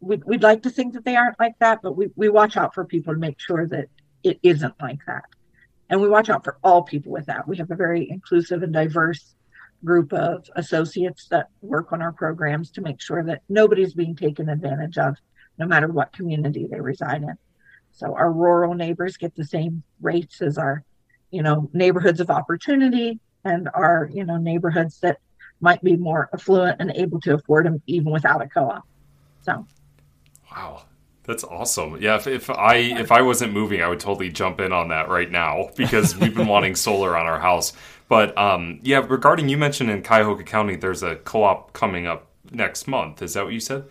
[0.00, 2.74] we'd, we'd like to think that they aren't like that but we, we watch out
[2.74, 3.88] for people to make sure that
[4.22, 5.24] it isn't like that
[5.88, 8.72] and we watch out for all people with that we have a very inclusive and
[8.72, 9.34] diverse
[9.84, 14.48] group of associates that work on our programs to make sure that nobody's being taken
[14.48, 15.16] advantage of
[15.58, 17.36] no matter what community they reside in
[17.96, 20.84] so our rural neighbors get the same rates as our,
[21.30, 25.18] you know, neighborhoods of opportunity and our, you know, neighborhoods that
[25.62, 28.84] might be more affluent and able to afford them even without a co-op.
[29.40, 29.66] So
[30.50, 30.82] Wow.
[31.26, 32.00] That's awesome.
[32.00, 35.08] Yeah, if, if I if I wasn't moving, I would totally jump in on that
[35.08, 37.72] right now because we've been wanting solar on our house.
[38.08, 42.86] But um, yeah, regarding you mentioned in Cuyahoga County, there's a co-op coming up next
[42.86, 43.22] month.
[43.22, 43.84] Is that what you said?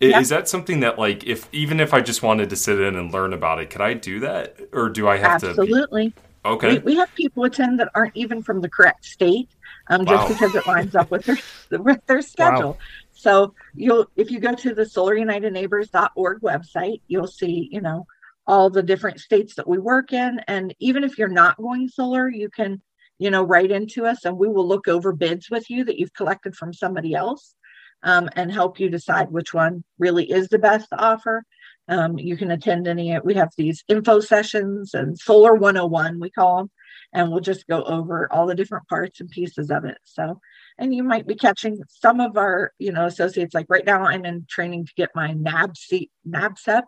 [0.00, 0.18] Yeah.
[0.18, 3.12] Is that something that like if even if I just wanted to sit in and
[3.12, 5.54] learn about it, could I do that, or do I have Absolutely.
[5.54, 5.62] to?
[5.62, 6.12] Absolutely.
[6.44, 6.78] Okay.
[6.78, 9.48] We, we, have people attend that aren't even from the correct state,
[9.88, 10.28] um, just wow.
[10.28, 11.38] because it lines up with their
[11.78, 12.70] with their schedule.
[12.70, 12.78] Wow.
[13.22, 18.06] So you'll if you go to the SolarUnitedNeighbors.org website, you'll see you know
[18.46, 22.28] all the different states that we work in, and even if you're not going solar,
[22.28, 22.82] you can
[23.18, 26.14] you know write into us, and we will look over bids with you that you've
[26.14, 27.54] collected from somebody else
[28.02, 31.44] um, and help you decide which one really is the best offer.
[31.88, 36.58] Um, you can attend any, we have these info sessions and Solar 101, we call
[36.58, 36.70] them,
[37.12, 39.98] and we'll just go over all the different parts and pieces of it.
[40.04, 40.40] So,
[40.78, 43.54] and you might be catching some of our, you know, associates.
[43.54, 46.82] Like right now, I'm in training to get my NABC, NABCEP.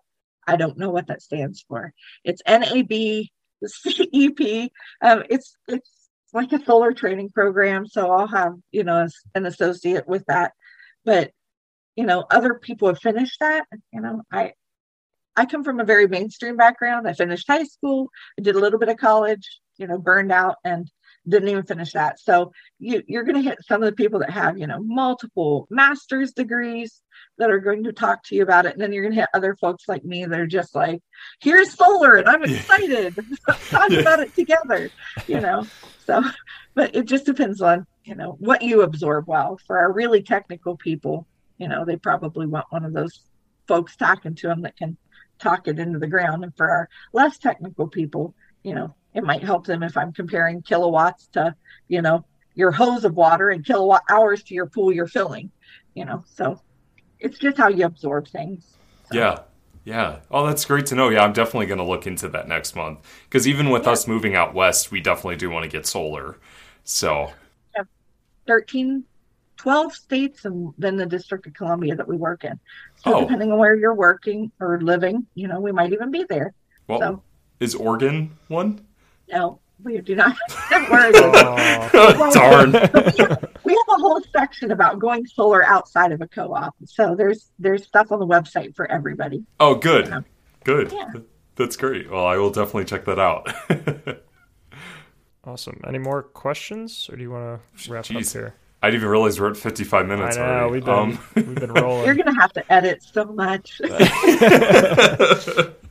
[0.47, 1.93] I don't know what that stands for.
[2.23, 3.27] It's NAB
[3.65, 4.71] CEP.
[5.01, 5.91] Um, it's it's
[6.33, 7.87] like a solar training program.
[7.87, 10.53] So I'll have you know an associate with that
[11.05, 11.31] but
[11.97, 14.53] you know other people have finished that you know i
[15.37, 18.09] i come from a very mainstream background i finished high school
[18.39, 20.91] i did a little bit of college you know burned out and
[21.29, 22.21] didn't even finish that.
[22.21, 25.67] So you, you're going to hit some of the people that have you know multiple
[25.71, 27.03] master's degrees
[27.39, 28.73] that are going to talk to you about it.
[28.73, 31.03] And then you're going to hit other folks like me that are just like
[31.41, 33.15] here's solar and i'm excited.
[33.71, 34.01] Talk yeah.
[34.01, 34.91] about it together
[35.27, 35.67] you know?
[36.07, 36.23] So
[36.75, 39.59] but it just depends on you know what you absorb well.
[39.67, 41.27] For our really technical people
[41.59, 43.21] you know they probably want one of those
[43.67, 44.97] folks talking to them that can
[45.39, 46.45] talk it into the ground.
[46.45, 50.63] And for our less technical people you know it might help them if i'm comparing
[50.63, 51.55] kilowatts to
[51.89, 55.51] you know your hose of water and kilowatt hours to your pool you're filling
[55.95, 56.61] you know so
[57.21, 58.77] it's just how you absorb things
[59.11, 59.19] so.
[59.19, 59.39] yeah
[59.85, 60.21] yeah.
[60.31, 61.11] Oh, that's great to know.
[61.11, 63.91] Yeah, I'm definitely going to look into that next month because even with yeah.
[63.91, 66.39] us moving out west, we definitely do want to get solar.
[66.85, 67.31] So
[68.47, 69.05] 13,
[69.57, 72.59] 12 states and then the District of Columbia that we work in.
[72.97, 73.21] So oh.
[73.21, 76.55] depending on where you're working or living, you know, we might even be there.
[76.87, 77.23] Well, so,
[77.61, 78.81] is Oregon one?
[79.31, 81.23] No, we do not have Oregon.
[81.95, 82.73] oh, darn.
[82.75, 86.75] We have, we have a whole section about going solar outside of a co-op.
[86.85, 89.45] So there's there's stuff on the website for everybody.
[89.61, 90.07] Oh, good.
[90.07, 90.25] You know?
[90.65, 90.93] Good.
[90.93, 91.13] Yeah.
[91.57, 92.11] That's great.
[92.11, 93.53] Well, I will definitely check that out.
[95.47, 95.79] Awesome.
[95.87, 98.29] Any more questions, or do you want to wrap Jeez.
[98.29, 98.55] up here?
[98.83, 100.73] I didn't even realize we're at 55 minutes I know, already.
[100.73, 102.07] We've been, um, we've been rolling.
[102.07, 103.81] You're going to have to edit so much.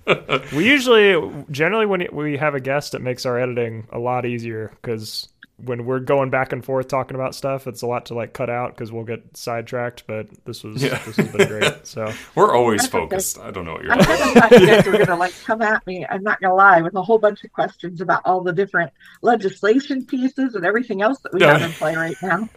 [0.55, 4.71] we usually, generally, when we have a guest, it makes our editing a lot easier
[4.81, 8.33] because when we're going back and forth talking about stuff, it's a lot to like
[8.33, 10.05] cut out because we'll get sidetracked.
[10.07, 10.99] But this was Yeah.
[11.05, 11.85] this has been great.
[11.87, 13.39] So We're always That's focused.
[13.39, 15.61] I don't know what you're I kind of thought you guys were gonna like come
[15.61, 16.05] at me.
[16.09, 18.91] I'm not gonna lie, with a whole bunch of questions about all the different
[19.21, 21.53] legislation pieces and everything else that we Yeah.
[21.57, 22.49] have in play right now.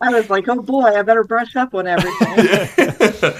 [0.00, 3.34] I was like, oh boy, I better brush up on everything.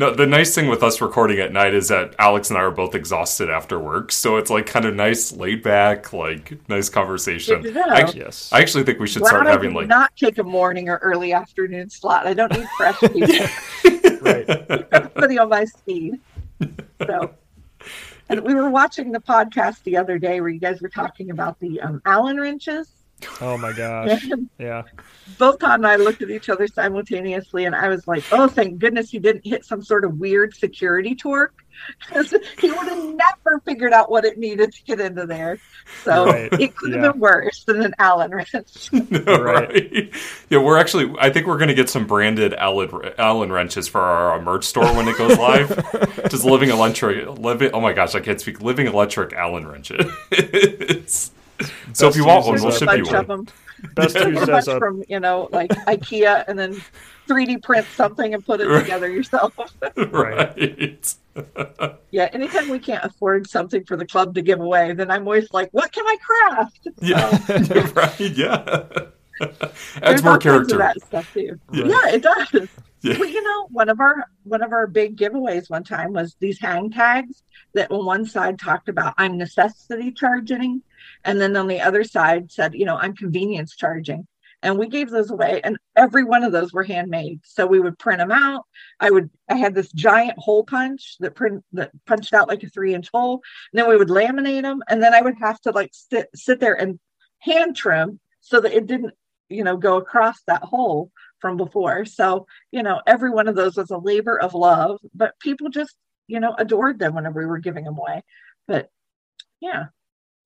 [0.00, 2.70] No, the nice thing with us recording at night is that Alex and I are
[2.70, 7.60] both exhausted after work, so it's like kind of nice, laid back, like nice conversation.
[7.60, 7.82] Good know.
[7.82, 10.42] I, yes, I actually think we should Glad start I having like not take a
[10.42, 12.26] morning or early afternoon slot.
[12.26, 13.28] I don't need fresh people.
[14.22, 14.48] right.
[14.90, 16.18] Everybody on my speed.
[17.06, 17.34] So,
[18.30, 21.60] and we were watching the podcast the other day where you guys were talking about
[21.60, 22.88] the um, Allen wrenches.
[23.40, 24.26] Oh my gosh.
[24.58, 24.82] Yeah.
[25.38, 28.78] both Todd and I looked at each other simultaneously, and I was like, "Oh, thank
[28.78, 31.54] goodness you didn't hit some sort of weird security torque,
[32.06, 35.58] because he would have never figured out what it needed to get into there.
[36.04, 36.52] So Right.
[36.60, 37.12] it could have Yeah.
[37.12, 38.90] been worse than an Allen wrench.
[38.92, 40.12] right.
[40.50, 41.14] Yeah, we're actually.
[41.18, 45.08] I think we're gonna get some branded Allen Allen wrenches for our merch store when
[45.08, 45.68] it goes live.
[46.28, 47.70] Just living electric, living.
[47.72, 48.60] Oh my gosh, I can't speak.
[48.60, 51.30] Living electric Allen wrenches.
[51.92, 53.48] so if you want one, use we'll a ship you one.
[53.94, 56.80] Best a used bunch as from you know like IKEA, and then
[57.28, 58.80] 3D print something and put it Right.
[58.82, 59.54] together yourself.
[60.10, 61.16] right.
[62.10, 65.50] yeah, anytime we can't afford something for the club to give away, then I'm always
[65.52, 67.92] like, "What can I craft?" Yeah.
[67.94, 68.20] right.
[68.20, 68.88] Yeah.
[69.40, 69.52] There's
[70.02, 70.74] Adds more character.
[70.74, 71.58] of that stuff too.
[71.72, 71.84] Yeah.
[71.86, 72.68] Yeah, it does.
[73.02, 73.18] Yeah.
[73.18, 76.60] Well, you know, one of our one of our big giveaways one time was these
[76.60, 77.42] hang tags
[77.74, 80.82] that on one side talked about I'm necessity charging,
[81.24, 84.26] and then on the other side said, you know, I'm convenience charging.
[84.62, 87.40] And we gave those away, and every one of those were handmade.
[87.44, 88.66] So we would print them out.
[88.98, 92.68] I would I had this giant hole punch that print that punched out like a
[92.68, 93.40] three inch hole.
[93.72, 96.60] And then we would laminate them, and then I would have to like sit sit
[96.60, 97.00] there and
[97.38, 99.14] hand trim so that it didn't,
[99.48, 101.10] you know, go across that hole
[101.40, 102.04] from before.
[102.04, 105.96] So, you know, every one of those was a labor of love, but people just,
[106.26, 108.22] you know, adored them whenever we were giving them away.
[108.68, 108.90] But
[109.60, 109.86] yeah.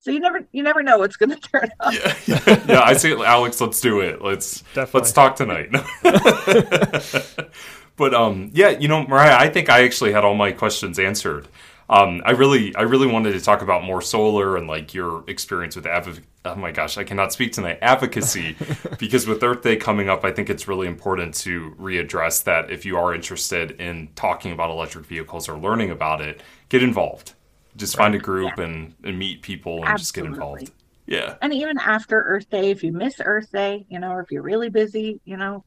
[0.01, 1.95] So you never you never know what's gonna turn up.
[1.95, 4.20] Yeah, yeah, yeah, I say, Alex, let's do it.
[4.20, 5.01] Let's Definitely.
[5.01, 5.70] let's talk tonight.
[7.97, 11.49] but um, yeah, you know, Mariah, I think I actually had all my questions answered.
[11.89, 15.76] Um, I really, I really wanted to talk about more solar and like your experience
[15.76, 17.78] with adv- Oh my gosh, I cannot speak tonight.
[17.82, 18.57] Advocacy,
[18.99, 22.70] because with Earth Day coming up, I think it's really important to readdress that.
[22.70, 27.35] If you are interested in talking about electric vehicles or learning about it, get involved.
[27.76, 30.70] Just find a group and, and meet people and just get involved.
[31.07, 31.35] Yeah.
[31.43, 34.43] And even after Earth Day, if you miss Earth Day, you know, or if you're
[34.43, 35.64] really busy, you know,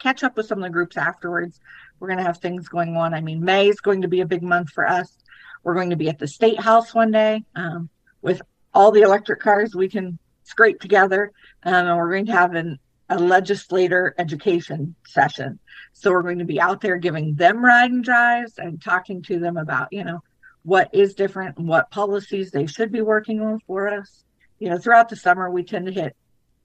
[0.00, 1.60] catch up with some of the groups afterwards.
[2.00, 3.14] We're going to have things going on.
[3.14, 5.16] I mean, May is going to be a big month for us.
[5.62, 7.88] We're going to be at the State House one day um,
[8.22, 8.42] with
[8.72, 11.32] all the electric cars we can scrape together.
[11.62, 15.58] Um, and we're going to have an, a legislator education session.
[15.92, 19.38] So we're going to be out there giving them ride and drives and talking to
[19.38, 20.22] them about, you know,
[20.62, 24.24] what is different and what policies they should be working on for us
[24.60, 26.14] you know, throughout the summer, we tend to hit,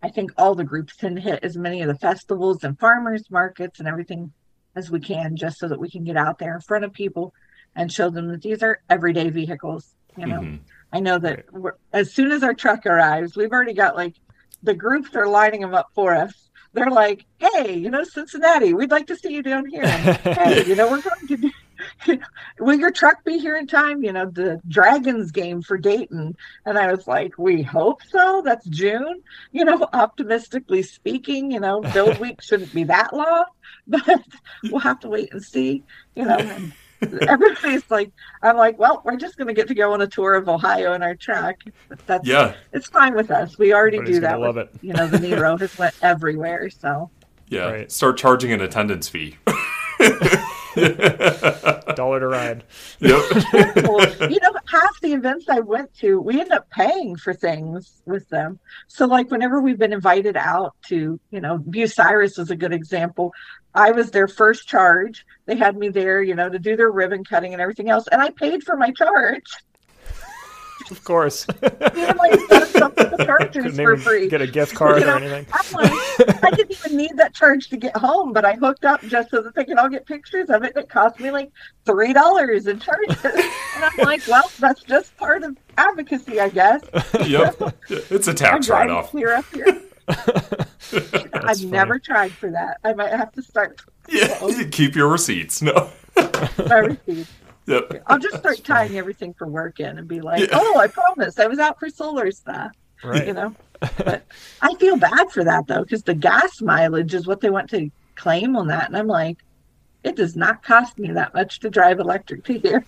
[0.03, 3.31] I think all the groups tend to hit as many of the festivals and farmers
[3.31, 4.31] markets and everything
[4.75, 7.33] as we can, just so that we can get out there in front of people
[7.75, 9.93] and show them that these are everyday vehicles.
[10.17, 10.59] You know, Mhm.
[10.93, 14.15] I know that we're, as soon as our truck arrives, we've already got like
[14.63, 16.33] the groups are lining them up for us.
[16.73, 19.85] They're like, hey, you know, Cincinnati, we'd like to see you down here.
[19.87, 21.51] Hey, you know, we're going to do.
[22.59, 24.03] Will your truck be here in time?
[24.03, 26.35] You know, the Dragons game for Dayton.
[26.65, 28.41] And I was like, we hope so.
[28.43, 29.21] That's June.
[29.51, 33.45] You know, optimistically speaking, you know, build week shouldn't be that long,
[33.87, 34.21] but
[34.63, 35.83] we'll have to wait and see.
[36.15, 36.73] You know, and
[37.27, 40.35] everybody's like, I'm like, well, we're just going to get to go on a tour
[40.35, 41.55] of Ohio in our truck.
[42.05, 42.55] That's Yeah.
[42.73, 43.57] it's fine with us.
[43.57, 44.31] We already Everybody's do that.
[44.33, 44.83] gonna love with, it.
[44.83, 46.69] You know, the Niro has went everywhere.
[46.69, 47.09] So
[47.49, 47.69] Yeah.
[47.71, 47.91] Right.
[47.91, 49.37] Start charging an attendance fee.
[51.95, 52.63] Dollar to ride.
[52.99, 53.21] Yep.
[53.87, 58.01] well, you know, half the events I went to, we end up paying for things
[58.05, 58.59] with them.
[58.87, 63.33] So, like, whenever we've been invited out to, you know, Bucyrus is a good example.
[63.75, 65.25] I was their first charge.
[65.45, 68.21] They had me there, you know, to do their ribbon cutting and everything else, and
[68.21, 69.43] I paid for my charge.
[70.91, 71.47] Of course.
[71.63, 74.27] Even like set up the chargers for free.
[74.29, 75.47] get a gift card You or anything.
[75.51, 75.91] I'm like,
[76.43, 79.41] I didn't even need that charge to get home, but I hooked up just so
[79.41, 80.73] that they could all get pictures of it.
[80.75, 81.51] And It cost me like
[81.87, 86.81] three dollars in charges, and I'm like, well, that's just part of advocacy, I guess.
[87.25, 87.55] yep.
[87.89, 89.09] It's a I'm tax write-off.
[89.09, 89.81] clear up here.
[90.07, 91.65] That's I've funny.
[91.65, 92.77] never tried for that.
[92.83, 94.63] I might have to start Yeah.
[94.71, 95.61] Keep your receipts.
[95.61, 95.89] No.
[96.67, 97.27] my receipt.
[97.67, 98.03] Yep.
[98.07, 100.47] I'll just start tying everything for work in and be like, Yeah.
[100.53, 102.71] oh, I promise I was out for solar stuff.
[103.03, 103.27] Right.
[103.27, 103.55] You know,
[103.97, 104.25] but
[104.61, 107.89] I feel bad for that though, because the gas mileage is what they want to
[108.15, 108.87] claim on that.
[108.87, 109.39] And I'm like,
[110.03, 112.85] it does not cost me that much to drive electric to here.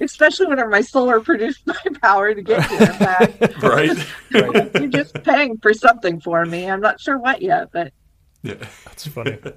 [0.00, 3.40] Especially whenever my solar produced my power to get here and back.
[3.62, 4.06] right.
[4.32, 4.74] right.
[4.74, 6.68] You're just paying for something for me.
[6.68, 7.92] I'm not sure what yet, but
[8.42, 8.54] yeah.
[8.84, 9.38] That's funny.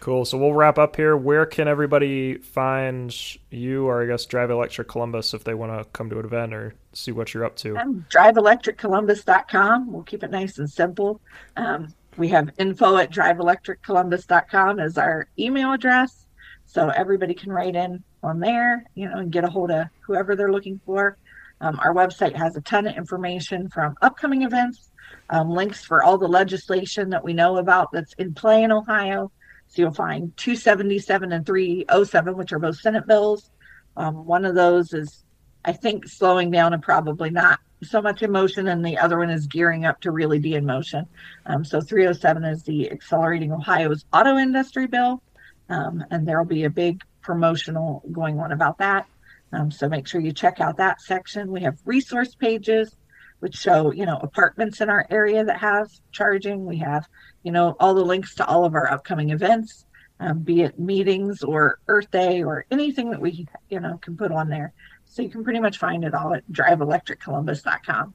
[0.00, 0.24] Cool.
[0.24, 1.16] So we'll wrap up here.
[1.16, 3.14] Where can everybody find
[3.50, 6.52] you, or I guess Drive Electric Columbus, if they want to come to an event
[6.52, 7.76] or see what you're up to?
[7.76, 9.92] Um, driveelectriccolumbus.com.
[9.92, 11.20] We'll keep it nice and simple.
[11.56, 16.26] Um, we have info at driveelectriccolumbus.com as our email address.
[16.66, 20.36] So everybody can write in on there, you know, and get a hold of whoever
[20.36, 21.16] they're looking for.
[21.60, 24.90] Um, our website has a ton of information from upcoming events,
[25.30, 29.30] um, links for all the legislation that we know about that's in play in Ohio.
[29.68, 33.50] So you'll find 277 and 307, which are both Senate bills.
[33.96, 35.24] Um, one of those is,
[35.64, 39.30] I think, slowing down and probably not so much in motion, and the other one
[39.30, 41.06] is gearing up to really be in motion.
[41.46, 45.22] Um, so 307 is the Accelerating Ohio's Auto Industry Bill,
[45.68, 49.06] um, and there will be a big promotional going on about that.
[49.52, 51.50] Um, so make sure you check out that section.
[51.50, 52.94] We have resource pages
[53.40, 56.64] which show you know apartments in our area that have charging.
[56.64, 57.08] We have
[57.42, 59.84] you know all the links to all of our upcoming events
[60.20, 64.30] um, be it meetings or earth day or anything that we you know can put
[64.30, 64.72] on there.
[65.04, 68.14] So you can pretty much find it all at driveelectriccolumbus.com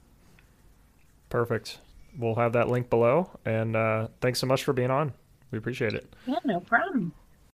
[1.29, 1.79] perfect.
[2.17, 3.29] We'll have that link below.
[3.45, 5.13] And uh, thanks so much for being on.
[5.51, 6.11] We appreciate it.
[6.25, 7.13] Yeah no problem